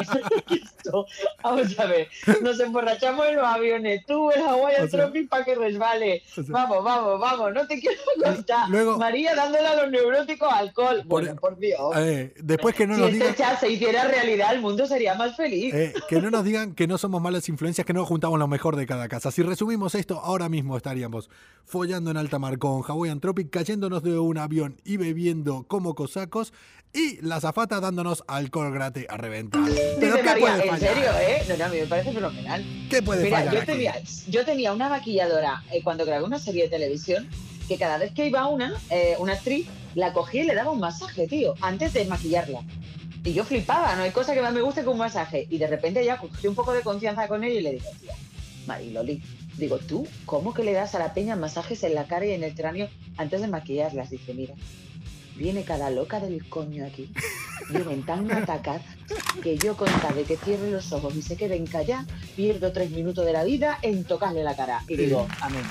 Esto, 0.51 1.07
vamos 1.43 1.79
a 1.79 1.87
ver, 1.87 2.09
nos 2.43 2.59
emborrachamos 2.61 3.27
en 3.27 3.37
los 3.37 3.45
aviones, 3.47 4.05
tú 4.07 4.31
el 4.31 4.43
Hawaiian 4.43 4.85
O 4.85 4.89
sea- 4.89 5.01
Tropic 5.05 5.29
para 5.29 5.45
que 5.45 5.55
resbale. 5.55 6.23
o 6.31 6.43
sea- 6.43 6.45
vamos, 6.49 6.85
vamos, 6.85 7.21
vamos, 7.21 7.53
no 7.55 7.67
te 7.67 7.81
quiero 7.81 8.01
contar. 8.23 8.69
Luego- 8.69 8.99
María 8.99 9.35
dándole 9.35 9.67
a 9.67 9.77
los 9.83 9.91
neuróticos 9.91 10.53
alcohol. 10.53 11.03
Por- 11.09 11.23
Bueno, 11.23 11.37
por 11.41 11.59
Dios. 11.59 11.81
Eh, 11.97 12.35
después 12.43 12.75
que 12.75 12.87
no 12.87 12.95
si 12.95 13.01
nos 13.01 13.11
este 13.11 13.19
digan. 13.25 13.35
chat 13.37 13.61
se 13.61 13.69
hiciera 13.71 14.05
realidad, 14.09 14.53
el 14.55 14.61
mundo 14.61 14.87
sería 14.87 15.15
más 15.15 15.37
feliz. 15.37 15.73
eh, 15.75 15.93
que 16.09 16.21
no 16.21 16.31
nos 16.31 16.45
digan 16.45 16.75
que 16.75 16.87
no 16.87 16.99
somos 16.99 17.21
malas 17.23 17.49
influencias, 17.49 17.87
que 17.87 17.93
no 17.93 18.05
juntamos 18.05 18.39
lo 18.39 18.47
mejor 18.49 18.77
de 18.77 18.87
cada 18.87 19.09
casa. 19.09 19.31
Si 19.31 19.43
resumimos 19.43 19.95
esto, 19.95 20.21
ahora 20.21 20.49
mismo 20.49 20.77
estaríamos 20.77 21.31
follando 21.65 22.11
en 22.11 22.17
alta 22.17 22.39
mar 22.39 22.59
con 22.59 22.83
Hawaiian 22.87 23.21
Tropic, 23.21 23.51
cayéndonos 23.51 24.03
de 24.03 24.19
un 24.19 24.39
avión 24.39 24.81
y 24.85 24.92
bebiendo 24.97 25.65
como 25.69 25.95
cosacos, 25.95 26.53
y 26.95 27.21
la 27.23 27.41
zafata 27.41 27.81
dándonos 27.81 28.23
alcohol 28.29 28.73
gratis 28.73 29.07
a 29.09 29.17
reventar. 29.17 29.63
Pero 29.65 30.15
Dice 30.15 30.19
¿qué 30.19 30.23
María, 30.25 30.41
puede 30.41 30.63
en 30.65 30.69
fallar? 30.69 30.95
serio, 30.95 31.11
¿eh? 31.21 31.43
No, 31.49 31.57
no, 31.57 31.65
a 31.65 31.69
mí 31.69 31.77
me 31.81 31.87
parece 31.87 32.13
fenomenal. 32.13 32.65
¿Qué 32.91 33.03
puede 33.03 33.25
Mira, 33.25 33.39
fallar 33.39 33.55
yo 33.55 33.61
aquí? 33.61 33.73
tenía, 33.73 33.95
yo 34.29 34.45
tenía 34.45 34.73
una 34.73 34.89
maquilladora 34.91 35.63
eh, 35.73 35.81
cuando 35.83 36.05
grabé 36.05 36.25
una 36.25 36.39
serie 36.39 36.65
de 36.65 36.69
televisión 36.69 37.29
que 37.69 37.79
cada 37.79 37.97
vez 37.97 38.13
que 38.13 38.27
iba 38.27 38.47
una, 38.49 38.75
eh, 38.91 39.17
una 39.19 39.33
actriz, 39.35 39.67
la 39.95 40.13
cogía 40.13 40.43
y 40.43 40.47
le 40.47 40.55
daba 40.55 40.71
un 40.73 40.81
masaje, 40.81 41.27
tío, 41.29 41.55
antes 41.63 41.95
de 41.95 42.05
maquillarla. 42.05 42.61
Y 43.25 43.33
yo 43.33 43.45
flipaba, 43.45 43.95
no 43.95 44.03
hay 44.03 44.11
cosa 44.11 44.35
que 44.35 44.43
más 44.43 44.53
me 44.53 44.61
guste 44.61 44.83
que 44.83 44.89
un 44.89 44.99
masaje. 44.99 45.47
Y 45.49 45.57
de 45.59 45.69
repente 45.69 46.05
ya 46.05 46.19
cogí 46.19 46.47
un 46.49 46.55
poco 46.57 46.73
de 46.73 46.83
confianza 46.83 47.29
con 47.29 47.45
ella 47.45 47.61
y 47.61 47.63
le 47.63 47.73
digo, 47.73 47.87
tía, 48.01 48.15
Mariloli, 48.67 49.23
digo, 49.57 49.79
¿tú 49.79 50.07
cómo 50.25 50.55
que 50.55 50.65
le 50.65 50.73
das 50.73 50.95
a 50.95 50.99
la 50.99 51.15
peña 51.15 51.37
masajes 51.37 51.83
en 51.85 51.95
la 51.95 52.07
cara 52.07 52.27
y 52.27 52.33
en 52.33 52.45
el 52.45 52.55
cráneo 52.55 52.89
antes 53.17 53.41
de 53.41 53.49
maquillarlas? 53.49 54.11
Dice, 54.11 54.35
mira, 54.35 54.55
viene 55.37 55.65
cada 55.65 55.91
loca 55.91 56.21
del 56.21 56.49
coño 56.49 56.87
aquí, 56.87 57.11
vienen 57.71 58.05
tan 58.05 58.31
atacadas 58.31 58.83
que 59.43 59.57
yo 59.59 59.77
con 59.77 59.89
tal 60.01 60.15
de 60.15 60.25
que 60.25 60.37
cierre 60.37 60.71
los 60.71 60.93
ojos 60.93 61.15
y 61.15 61.23
se 61.23 61.37
queden 61.37 61.67
calladas, 61.67 62.07
pierdo 62.37 62.73
tres 62.73 62.91
minutos 62.91 63.25
de 63.25 63.33
la 63.33 63.45
vida 63.45 63.79
en 63.83 64.05
tocarle 64.05 64.43
la 64.43 64.55
cara. 64.57 64.83
Y 64.89 64.97
digo, 64.97 65.27
amén. 65.41 65.63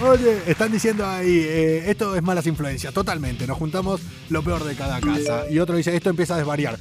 Oye, 0.00 0.38
están 0.46 0.72
diciendo 0.72 1.06
ahí, 1.06 1.40
eh, 1.40 1.90
esto 1.90 2.16
es 2.16 2.22
malas 2.22 2.46
influencias, 2.46 2.94
totalmente. 2.94 3.46
Nos 3.46 3.58
juntamos 3.58 4.00
lo 4.30 4.42
peor 4.42 4.64
de 4.64 4.74
cada 4.74 5.00
casa. 5.00 5.50
Y 5.50 5.58
otro 5.58 5.76
dice, 5.76 5.94
esto 5.94 6.10
empieza 6.10 6.34
a 6.34 6.38
desvariar. 6.38 6.78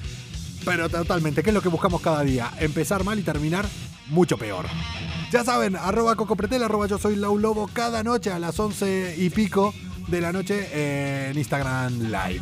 Pero 0.67 0.89
totalmente, 0.89 1.43
¿qué 1.43 1.51
es 1.51 1.53
lo 1.53 1.61
que 1.61 1.69
buscamos 1.69 2.01
cada 2.01 2.23
día? 2.23 2.51
Empezar 2.59 3.05
mal 3.05 3.17
y 3.17 3.21
terminar 3.21 3.65
mucho 4.07 4.37
peor. 4.37 4.65
Ya 5.31 5.45
saben, 5.45 5.77
arroba 5.77 6.17
cocopretel, 6.17 6.61
arroba 6.61 6.87
yo 6.87 6.97
soy 6.97 7.15
Lau 7.15 7.37
Lobo, 7.37 7.69
cada 7.71 8.03
noche 8.03 8.31
a 8.31 8.37
las 8.37 8.59
11 8.59 9.15
y 9.17 9.29
pico 9.29 9.73
de 10.09 10.19
la 10.19 10.33
noche 10.33 11.29
en 11.29 11.37
Instagram 11.37 12.11
Live. 12.11 12.41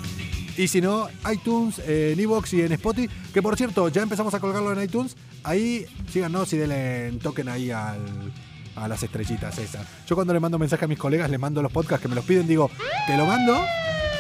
Y 0.58 0.68
si 0.68 0.82
no, 0.82 1.08
iTunes, 1.32 1.80
en 1.86 2.20
Evox 2.20 2.54
y 2.54 2.64
en 2.64 2.72
Spotify, 2.72 3.14
que 3.32 3.44
por 3.44 3.58
cierto, 3.58 3.90
ya 3.90 4.02
empezamos 4.02 4.34
a 4.34 4.40
colgarlo 4.40 4.74
en 4.74 4.82
iTunes. 4.82 5.16
Ahí 5.44 5.86
síganos 6.12 6.52
y 6.54 6.58
denle 6.58 7.20
toquen 7.22 7.48
ahí 7.48 7.70
a 7.70 7.96
las 8.88 9.04
estrellitas 9.04 9.60
esas. 9.60 9.86
Yo 10.08 10.16
cuando 10.16 10.34
le 10.34 10.40
mando 10.40 10.58
mensaje 10.58 10.86
a 10.86 10.88
mis 10.88 10.98
colegas, 10.98 11.30
les 11.30 11.40
mando 11.40 11.62
los 11.62 11.72
podcasts 11.72 12.02
que 12.02 12.08
me 12.08 12.16
los 12.16 12.26
piden, 12.26 12.48
digo, 12.48 12.72
te 13.06 13.18
lo 13.18 13.28
mando, 13.28 13.64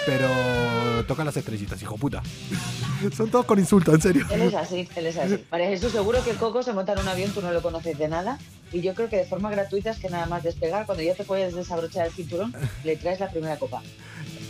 pero 0.06 1.04
toca 1.08 1.24
las 1.24 1.36
estrellitas, 1.38 1.82
hijo 1.82 1.98
puta. 1.98 2.22
Son 3.16 3.30
todos 3.30 3.46
con 3.46 3.60
insulto, 3.60 3.94
en 3.94 4.02
serio. 4.02 4.26
Él 4.32 4.44
es 4.44 4.54
así, 4.54 4.88
él 4.96 5.08
es 5.08 5.18
así. 5.18 5.44
María 5.52 5.68
Jesús, 5.68 5.92
seguro 5.92 6.24
que 6.24 6.32
Coco 6.32 6.64
se 6.64 6.74
monta 6.74 6.94
en 6.94 7.00
un 7.00 7.08
avión, 7.08 7.32
tú 7.32 7.42
no 7.42 7.52
lo 7.52 7.62
conoces 7.62 7.98
de 7.98 8.08
nada. 8.08 8.40
Y 8.72 8.82
yo 8.82 8.94
creo 8.94 9.10
que 9.10 9.18
de 9.18 9.26
forma 9.26 9.50
gratuita 9.50 9.92
es 9.92 10.00
que 10.00 10.10
nada 10.10 10.26
más 10.26 10.44
despegar, 10.44 10.86
cuando 10.86 11.04
ya 11.04 11.14
te 11.14 11.24
puedes 11.24 11.56
desabrochar 11.56 12.08
el 12.08 12.14
cinturón, 12.14 12.54
le 12.84 12.96
traes 12.98 13.20
la 13.20 13.30
primera 13.30 13.58
copa. 13.58 13.82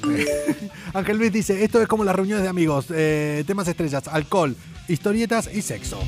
Ángel 0.94 1.18
Luis 1.18 1.32
dice, 1.32 1.63
esto 1.63 1.82
es 1.82 1.88
como 1.88 2.04
las 2.04 2.15
reuniones 2.15 2.44
de 2.44 2.50
amigos, 2.50 2.88
eh, 2.89 3.44
temas 3.46 3.68
estrellas, 3.68 4.08
alcohol, 4.08 4.56
historietas 4.88 5.50
y 5.54 5.62
sexo. 5.62 6.00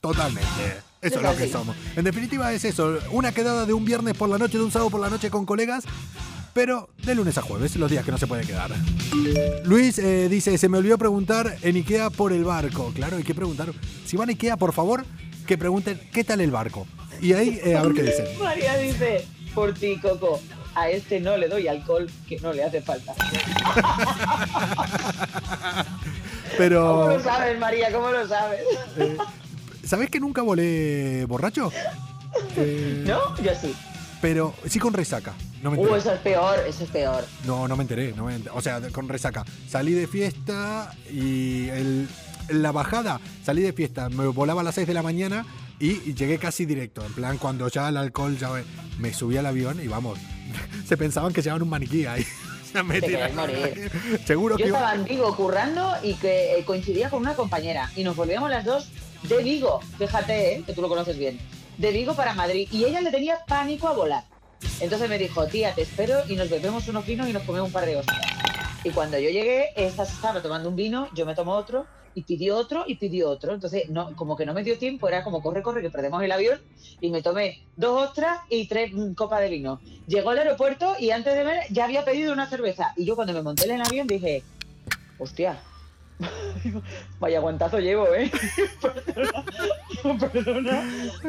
Totalmente. 0.00 0.88
Eso 1.00 1.16
es 1.16 1.22
lo 1.22 1.36
que 1.36 1.48
somos. 1.48 1.76
En 1.96 2.04
definitiva 2.04 2.52
es 2.52 2.64
eso, 2.64 2.98
una 3.12 3.32
quedada 3.32 3.66
de 3.66 3.72
un 3.72 3.84
viernes 3.84 4.16
por 4.16 4.28
la 4.28 4.38
noche, 4.38 4.58
de 4.58 4.64
un 4.64 4.72
sábado 4.72 4.90
por 4.90 5.00
la 5.00 5.10
noche 5.10 5.30
con 5.30 5.46
colegas, 5.46 5.84
pero 6.58 6.90
de 7.04 7.14
lunes 7.14 7.38
a 7.38 7.42
jueves, 7.42 7.76
los 7.76 7.88
días 7.88 8.04
que 8.04 8.10
no 8.10 8.18
se 8.18 8.26
puede 8.26 8.44
quedar. 8.44 8.72
Luis 9.62 9.96
eh, 10.00 10.28
dice, 10.28 10.58
se 10.58 10.68
me 10.68 10.78
olvidó 10.78 10.98
preguntar 10.98 11.56
en 11.62 11.76
Ikea 11.76 12.10
por 12.10 12.32
el 12.32 12.42
barco. 12.42 12.90
Claro, 12.96 13.16
hay 13.16 13.22
que 13.22 13.32
preguntar. 13.32 13.68
Si 14.04 14.16
van 14.16 14.28
a 14.28 14.32
Ikea, 14.32 14.56
por 14.56 14.72
favor, 14.72 15.04
que 15.46 15.56
pregunten 15.56 16.00
qué 16.12 16.24
tal 16.24 16.40
el 16.40 16.50
barco. 16.50 16.84
Y 17.20 17.32
ahí, 17.32 17.60
eh, 17.62 17.76
a 17.76 17.82
ver 17.82 17.92
qué 17.92 18.02
dicen. 18.02 18.26
María 18.42 18.76
dice, 18.76 19.24
por 19.54 19.72
ti, 19.72 20.00
Coco, 20.00 20.40
a 20.74 20.90
este 20.90 21.20
no 21.20 21.36
le 21.36 21.46
doy 21.46 21.68
alcohol 21.68 22.10
que 22.28 22.40
no 22.40 22.52
le 22.52 22.64
hace 22.64 22.82
falta. 22.82 23.14
Pero, 26.58 26.82
¿Cómo 26.82 27.06
lo 27.06 27.22
sabes, 27.22 27.56
María? 27.60 27.92
¿Cómo 27.92 28.10
lo 28.10 28.26
sabes? 28.26 28.62
¿sabés 29.84 30.10
que 30.10 30.18
nunca 30.18 30.42
volé 30.42 31.24
borracho? 31.26 31.70
Eh, 32.56 33.04
¿No? 33.06 33.36
Yo 33.42 33.52
sí. 33.54 33.74
Pero 34.20 34.54
sí 34.66 34.78
con 34.78 34.92
resaca. 34.92 35.32
No 35.62 35.70
me 35.70 35.76
enteré. 35.76 35.92
Uh, 35.92 35.96
eso 35.96 36.12
es 36.12 36.20
peor, 36.20 36.58
eso 36.66 36.84
es 36.84 36.90
peor. 36.90 37.24
No, 37.44 37.66
no 37.68 37.76
me 37.76 37.82
enteré, 37.82 38.12
no 38.16 38.24
me 38.26 38.36
enter- 38.36 38.52
O 38.54 38.60
sea, 38.60 38.80
con 38.92 39.08
resaca. 39.08 39.44
Salí 39.68 39.92
de 39.92 40.06
fiesta 40.06 40.94
y 41.10 41.68
el- 41.70 42.08
la 42.48 42.72
bajada, 42.72 43.20
salí 43.44 43.62
de 43.62 43.72
fiesta, 43.72 44.08
me 44.08 44.26
volaba 44.28 44.60
a 44.60 44.64
las 44.64 44.74
6 44.74 44.86
de 44.86 44.94
la 44.94 45.02
mañana 45.02 45.44
y, 45.80 46.14
llegué 46.14 46.38
casi 46.38 46.64
directo. 46.64 47.04
En 47.04 47.12
plan, 47.12 47.38
cuando 47.38 47.68
ya 47.68 47.88
el 47.88 47.96
alcohol 47.96 48.36
ya 48.38 48.50
me- 48.98 49.12
subí 49.12 49.36
al 49.36 49.46
avión 49.46 49.80
y 49.82 49.88
vamos, 49.88 50.18
se 50.88 50.96
pensaban 50.96 51.32
que 51.32 51.42
llevaban 51.42 51.62
un 51.62 51.68
maniquí 51.70 52.06
ahí. 52.06 52.24
Me 52.84 53.00
Te 53.00 53.06
querés 53.08 53.32
Seguro 54.26 54.56
Yo 54.58 54.62
que 54.64 54.68
iba- 54.68 54.78
estaba 54.78 54.94
en 54.94 55.04
Vigo 55.04 55.34
currando 55.34 55.90
y 56.02 56.14
que 56.14 56.58
eh, 56.58 56.64
coincidía 56.66 57.08
con 57.08 57.20
una 57.22 57.34
compañera 57.34 57.90
y 57.96 58.04
nos 58.04 58.14
volvíamos 58.14 58.50
las 58.50 58.64
dos 58.64 58.90
de 59.22 59.42
Vigo, 59.42 59.80
fíjate, 59.98 60.54
¿eh? 60.56 60.62
que 60.66 60.74
tú 60.74 60.82
lo 60.82 60.88
conoces 60.88 61.18
bien, 61.18 61.38
de 61.78 61.90
Vigo 61.92 62.14
para 62.14 62.34
Madrid 62.34 62.68
y 62.70 62.84
ella 62.84 63.00
le 63.00 63.10
tenía 63.10 63.38
pánico 63.46 63.88
a 63.88 63.92
volar. 63.94 64.24
Entonces 64.80 65.08
me 65.08 65.18
dijo, 65.18 65.46
tía, 65.46 65.74
te 65.74 65.82
espero 65.82 66.20
y 66.28 66.36
nos 66.36 66.50
bebemos 66.50 66.86
unos 66.88 67.06
vinos 67.06 67.28
y 67.28 67.32
nos 67.32 67.42
comemos 67.42 67.68
un 67.68 67.72
par 67.72 67.86
de 67.86 67.96
hostias. 67.96 68.18
Y 68.84 68.90
cuando 68.90 69.18
yo 69.18 69.28
llegué, 69.28 69.70
esta 69.76 70.04
estaba 70.04 70.40
tomando 70.40 70.68
un 70.68 70.76
vino, 70.76 71.08
yo 71.14 71.26
me 71.26 71.34
tomo 71.34 71.52
otro 71.52 71.86
y 72.14 72.22
pidió 72.22 72.56
otro 72.56 72.84
y 72.86 72.96
pidió 72.96 73.28
otro. 73.28 73.54
Entonces, 73.54 73.88
no, 73.90 74.14
como 74.16 74.36
que 74.36 74.46
no 74.46 74.54
me 74.54 74.62
dio 74.62 74.78
tiempo, 74.78 75.08
era 75.08 75.24
como 75.24 75.42
corre, 75.42 75.62
corre, 75.62 75.82
que 75.82 75.90
perdemos 75.90 76.22
el 76.22 76.32
avión 76.32 76.60
y 77.00 77.10
me 77.10 77.22
tomé 77.22 77.62
dos 77.76 78.08
ostras 78.08 78.40
y 78.48 78.66
tres 78.66 78.92
mm, 78.92 79.14
copas 79.14 79.40
de 79.40 79.48
vino. 79.48 79.80
Llegó 80.06 80.30
al 80.30 80.38
aeropuerto 80.38 80.94
y 80.98 81.10
antes 81.10 81.34
de 81.34 81.44
ver 81.44 81.62
ya 81.70 81.84
había 81.84 82.04
pedido 82.04 82.32
una 82.32 82.48
cerveza. 82.48 82.92
Y 82.96 83.04
yo 83.04 83.16
cuando 83.16 83.32
me 83.32 83.42
monté 83.42 83.64
en 83.64 83.72
el 83.72 83.82
avión 83.82 84.06
dije, 84.06 84.42
hostia, 85.18 85.60
vaya 87.20 87.40
guantazo 87.40 87.78
llevo, 87.78 88.06
¿eh? 88.14 88.30
perdona, 88.80 89.44
digo, 89.90 90.18
perdona. 90.18 90.82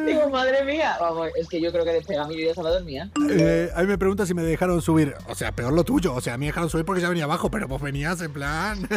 Digo, 0.06 0.30
madre 0.30 0.64
mía. 0.64 0.98
Vamos, 1.00 1.30
es 1.38 1.48
que 1.48 1.62
yo 1.62 1.72
creo 1.72 1.86
que 1.86 1.94
despega 1.94 2.28
mi 2.28 2.36
vida 2.36 2.52
estaba 2.52 2.72
dormida. 2.72 3.10
Eh, 3.30 3.70
a 3.76 3.82
mí 3.82 3.88
me 3.88 3.98
pregunta 3.98 4.26
si 4.26 4.34
me 4.34 4.44
dejaron 4.44 4.82
subir. 4.82 5.16
O 5.28 5.36
sea, 5.36 5.52
peor 5.52 5.74
lo 5.74 5.84
tuyo. 5.84 6.14
O 6.14 6.22
sea, 6.22 6.34
a 6.34 6.38
mí 6.38 6.42
me 6.42 6.48
dejaron 6.48 6.70
subir 6.70 6.86
porque 6.86 7.02
ya 7.02 7.10
venía 7.10 7.26
abajo, 7.26 7.50
pero 7.52 7.68
vos 7.68 7.82
venías 7.82 8.22
en 8.22 8.34
plan. 8.34 8.88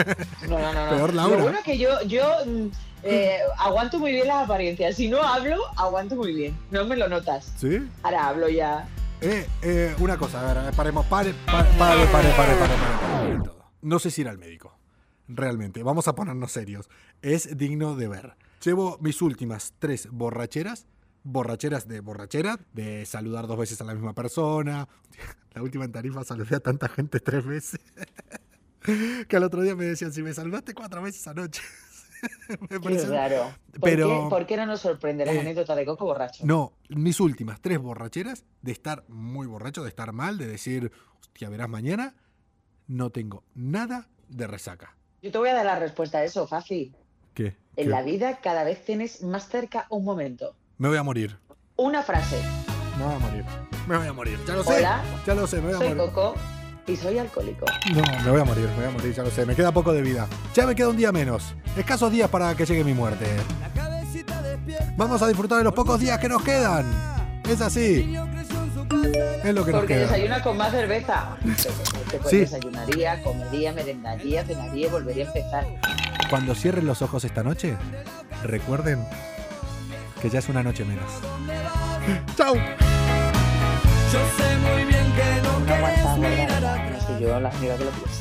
No, 0.49 0.59
no, 0.59 0.73
no. 0.73 0.85
no. 0.85 0.97
Peor 0.97 1.15
Laura. 1.15 1.37
Lo 1.37 1.43
bueno 1.43 1.59
es 1.59 1.65
que 1.65 1.79
yo, 1.79 2.03
yo 2.03 2.25
mm, 2.45 2.67
eh, 3.05 3.39
aguanto 3.59 3.99
muy 3.99 4.13
bien 4.13 4.27
las 4.27 4.45
apariencias. 4.45 4.97
Si 4.97 5.09
no 5.09 5.23
hablo, 5.23 5.57
aguanto 5.77 6.17
muy 6.17 6.33
bien. 6.33 6.57
No 6.71 6.85
me 6.85 6.97
lo 6.97 7.09
notas. 7.09 7.53
¿Sí? 7.57 7.79
Ahora 8.03 8.29
hablo 8.29 8.49
ya. 8.49 8.87
Eh, 9.21 9.47
eh, 9.63 9.95
una 10.01 10.17
cosa, 10.17 10.41
a 10.41 10.53
ver, 10.53 10.73
paremos, 10.75 11.07
pare, 11.07 11.33
pare, 11.47 11.69
pare, 11.79 12.07
pare, 12.07 12.07
pare, 12.07 12.33
pare, 12.35 12.55
pare, 12.57 12.75
pare, 12.75 13.39
todo. 13.45 13.65
No 13.83 13.99
sé 13.99 14.11
si 14.11 14.23
ir 14.23 14.29
al 14.29 14.39
médico. 14.39 14.77
Realmente, 15.29 15.83
vamos 15.83 16.09
a 16.09 16.15
ponernos 16.15 16.53
serios. 16.53 16.89
Es 17.23 17.57
digno 17.57 17.95
de 17.97 18.09
ver. 18.09 18.37
Llevo 18.65 18.99
mis 19.01 19.23
últimas 19.23 19.75
tres 19.79 20.09
borracheras. 20.11 20.87
Borracheras 21.25 21.87
de 21.87 22.01
borrachera, 22.01 22.59
de 22.73 23.07
saludar 23.07 23.47
dos 23.47 23.57
veces 23.57 23.81
a 23.81 23.85
la 23.85 23.95
misma 23.95 24.13
persona. 24.15 24.89
La 25.55 25.63
última 25.63 25.85
en 25.85 25.93
Tarifa 25.93 26.25
saludé 26.25 26.57
a 26.57 26.61
tanta 26.61 26.89
gente 26.89 27.21
tres 27.21 27.45
veces. 27.45 27.81
Que 29.29 29.37
al 29.37 29.45
otro 29.45 29.63
día 29.63 29.77
me 29.77 29.85
decían, 29.85 30.13
si 30.13 30.25
me 30.25 30.35
saludaste 30.35 30.75
cuatro 30.75 31.01
veces 31.03 31.25
anoche. 31.29 31.63
Me 32.61 32.67
Qué 32.69 32.81
pareció- 32.81 33.11
raro. 33.11 33.53
¿Por, 33.73 33.81
Pero- 33.81 34.09
qué, 34.25 34.27
¿Por 34.31 34.47
qué 34.47 34.57
no 34.57 34.67
nos 34.67 34.81
sorprende 34.81 35.25
la 35.25 35.33
Eh, 35.35 35.39
anécdota 35.41 35.77
de 35.77 35.85
Coco 35.87 36.05
borracho? 36.05 36.45
No, 36.45 36.73
mis 36.89 37.21
últimas 37.21 37.61
tres 37.61 37.79
borracheras, 37.79 38.45
de 38.61 38.73
estar 38.73 39.05
muy 39.09 39.47
borracho, 39.47 39.83
de 39.85 39.89
estar 39.89 40.13
mal, 40.13 40.37
de 40.39 40.47
decir, 40.49 40.91
hostia, 41.21 41.49
verás 41.49 41.69
mañana, 41.69 42.15
no 42.89 43.11
tengo 43.11 43.45
nada 43.55 44.09
de 44.29 44.47
resaca. 44.49 44.97
Yo 45.23 45.31
te 45.31 45.39
voy 45.39 45.51
a 45.51 45.55
dar 45.55 45.65
la 45.65 45.79
respuesta 45.79 46.19
a 46.19 46.25
eso, 46.25 46.49
fácil. 46.49 46.93
¿Qué? 47.33 47.55
En 47.77 47.85
¿Qué? 47.85 47.87
la 47.87 48.03
vida 48.03 48.41
cada 48.43 48.65
vez 48.65 48.85
tienes 48.85 49.23
más 49.23 49.49
cerca 49.49 49.87
un 49.89 50.05
momento. 50.05 50.57
Me 50.79 50.89
voy 50.89 50.99
a 50.99 51.05
morir. 51.05 51.39
Una 51.77 52.03
frase. 52.03 52.43
Me 52.99 53.05
voy 53.05 53.15
a 53.15 53.19
morir. 53.21 53.45
Me 53.87 53.97
voy 53.99 54.07
a 54.09 54.13
morir. 54.13 54.39
Ya 54.49 54.55
lo 54.57 54.65
sé. 54.65 54.79
Hola. 54.79 55.01
Ya 55.25 55.35
lo 55.35 55.47
sé, 55.47 55.57
me 55.59 55.67
voy 55.67 55.75
a 55.75 55.79
Soy 55.79 55.89
morir. 55.95 56.13
Coco 56.13 56.35
y 56.89 56.97
soy 56.97 57.19
alcohólico. 57.19 57.67
No, 57.95 58.03
me 58.25 58.31
voy 58.33 58.41
a 58.41 58.45
morir, 58.45 58.67
me 58.71 58.75
voy 58.75 58.85
a 58.87 58.91
morir, 58.91 59.15
ya 59.15 59.23
lo 59.23 59.31
sé. 59.31 59.47
Me 59.47 59.55
queda 59.55 59.71
poco 59.71 59.93
de 59.93 60.03
vida. 60.03 60.27
Ya 60.55 60.67
me 60.67 60.75
queda 60.75 60.89
un 60.89 60.97
día 60.97 61.13
menos. 61.13 61.55
Escasos 61.77 62.11
días 62.11 62.29
para 62.29 62.57
que 62.57 62.67
llegue 62.67 62.83
mi 62.83 62.93
muerte. 62.93 63.27
Vamos 64.97 65.23
a 65.23 65.29
disfrutar 65.29 65.59
de 65.59 65.65
los 65.65 65.73
pocos 65.73 66.01
días 66.01 66.19
que 66.19 66.29
nos 66.29 66.43
quedan. 66.43 66.85
Es 67.49 67.61
así. 67.61 68.13
Es 69.53 69.59
lo 69.59 69.65
que 69.67 69.73
nos 69.73 69.81
Porque 69.81 69.95
queda. 69.95 70.07
desayuna 70.07 70.43
con 70.43 70.57
más 70.57 70.71
cerveza. 70.71 71.37
Después 71.45 72.31
Sí. 72.31 72.39
desayunaría, 72.39 73.23
comería, 73.23 73.73
merendaría, 73.73 74.45
cenaría 74.45 74.87
y 74.87 74.91
volvería 74.91 75.25
a 75.25 75.27
empezar. 75.27 75.67
Cuando 76.31 76.55
cierren 76.55 76.87
los 76.87 77.03
ojos 77.03 77.25
esta 77.25 77.43
noche, 77.43 77.77
recuerden 78.45 79.05
que 80.23 80.31
ya 80.31 80.39
es 80.39 80.49
una 80.49 80.63
noche 80.63 80.87
menos. 80.87 81.05
¡Chao! 82.37 82.55
Yo 82.55 82.61
sé 84.39 84.57
muy 84.59 84.85
bien 84.85 85.13
que 85.13 85.43
no 85.43 85.59
No 85.61 85.67
quieres 85.67 86.19
mirar 86.19 86.49
¿verdad? 86.49 86.75
atrás. 86.77 86.93
No 86.93 87.07
soy 87.07 87.23
yo 87.23 87.41
la 87.41 87.49
única 87.51 87.77
que 87.77 87.85
lo 87.85 87.91
piensa. 87.91 88.21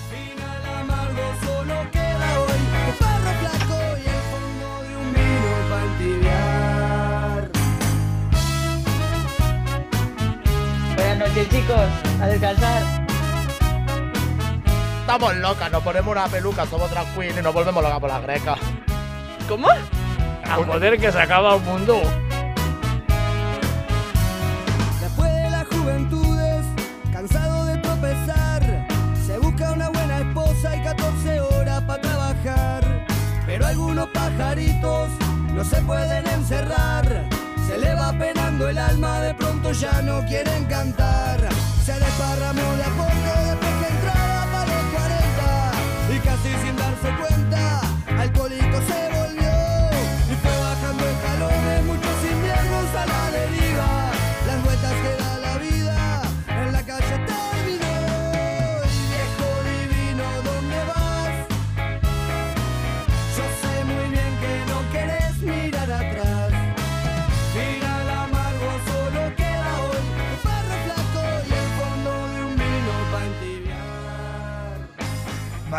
Noches, 11.32 11.50
chicos. 11.50 12.22
A 12.22 12.28
descansar. 12.28 12.84
Estamos 15.02 15.36
locas, 15.36 15.72
nos 15.72 15.84
ponemos 15.84 16.12
una 16.12 16.28
peluca, 16.28 16.66
somos 16.66 16.90
drag 16.92 17.06
queen 17.16 17.38
y 17.38 17.42
nos 17.42 17.54
volvemos 17.54 17.84
locas 17.84 18.00
por 18.00 18.10
la 18.10 18.20
greca. 18.20 18.56
¿Cómo? 19.48 19.68
A 19.70 20.58
poder 20.58 21.00
que 21.00 21.12
se 21.12 21.20
acaba 21.20 21.56
un 21.56 21.66
mundo. 21.66 22.02
Después 25.02 25.34
de 25.34 25.50
las 25.50 25.68
juventudes, 25.68 26.66
cansado 27.12 27.66
de 27.66 27.78
tropezar, 27.78 28.88
se 29.26 29.38
busca 29.38 29.72
una 29.72 29.90
buena 29.90 30.20
esposa 30.20 30.76
y 30.76 30.84
14 30.84 31.40
horas 31.42 31.82
para 31.84 32.02
trabajar. 32.02 33.06
Pero 33.46 33.66
algunos 33.66 34.08
pajaritos 34.10 35.10
no 35.54 35.64
se 35.64 35.82
pueden 35.82 36.28
encerrar, 36.28 37.26
se 37.72 37.78
le 37.78 37.96
va 37.96 38.12
penando 38.12 38.68
el 38.68 38.78
alma, 38.78 39.22
de 39.22 39.34
pronto 39.34 39.72
ya 39.72 40.02
no 40.02 40.26
quieren 40.26 40.66
cantar. 40.66 41.40
Se 41.86 41.94
desparramó 41.94 42.76
de 42.76 42.84
a 42.84 42.92
poco 43.02 43.32
después 43.50 43.74
que 43.80 43.88
entraba 43.96 44.46
para 44.52 44.66
los 44.76 44.86
40 44.94 46.16
y 46.16 46.20
casi 46.20 46.50
sin 46.64 46.76
darse 46.76 47.10
cuenta, 47.22 47.41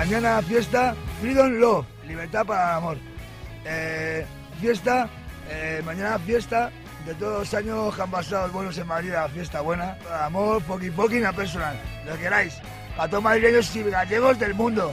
Mañana 0.03 0.43
fiesta 0.43 0.97
Freedom 1.21 1.61
Love, 1.61 1.87
libertad 2.09 2.45
para 2.45 2.71
el 2.71 2.77
amor. 2.79 2.97
Eh, 3.65 4.27
fiesta, 4.61 5.09
eh, 5.49 5.81
mañana 5.85 6.19
fiesta 6.19 6.73
de 7.07 7.15
todos 7.15 7.39
los 7.39 7.55
años 7.55 7.95
que 7.95 8.03
han 8.03 8.11
pasado 8.11 8.51
buenos 8.51 8.77
en 8.79 8.89
Madrid, 8.89 9.13
la 9.13 9.29
fiesta 9.29 9.61
buena. 9.61 9.97
Amor, 10.25 10.61
poqui 10.65 10.91
poqui, 10.91 11.19
una 11.19 11.33
personal, 11.33 11.77
lo 12.05 12.15
que 12.15 12.23
queráis. 12.23 12.55
Para 12.97 13.11
todos 13.11 13.23
madrileños 13.23 13.77
y 13.77 13.85
gallegos 13.85 14.41
del 14.41 14.55
mundo. 14.55 14.93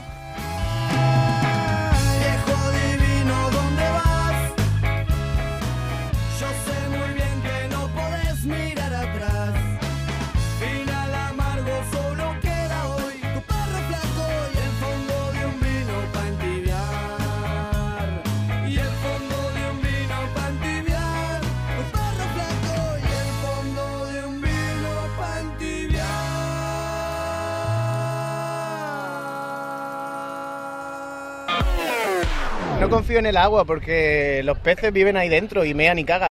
En 33.18 33.26
el 33.26 33.36
agua 33.36 33.64
porque 33.64 34.42
los 34.44 34.58
peces 34.58 34.92
viven 34.92 35.16
ahí 35.16 35.28
dentro 35.28 35.64
y 35.64 35.74
mean 35.74 35.98
y 35.98 36.04
cagan. 36.04 36.28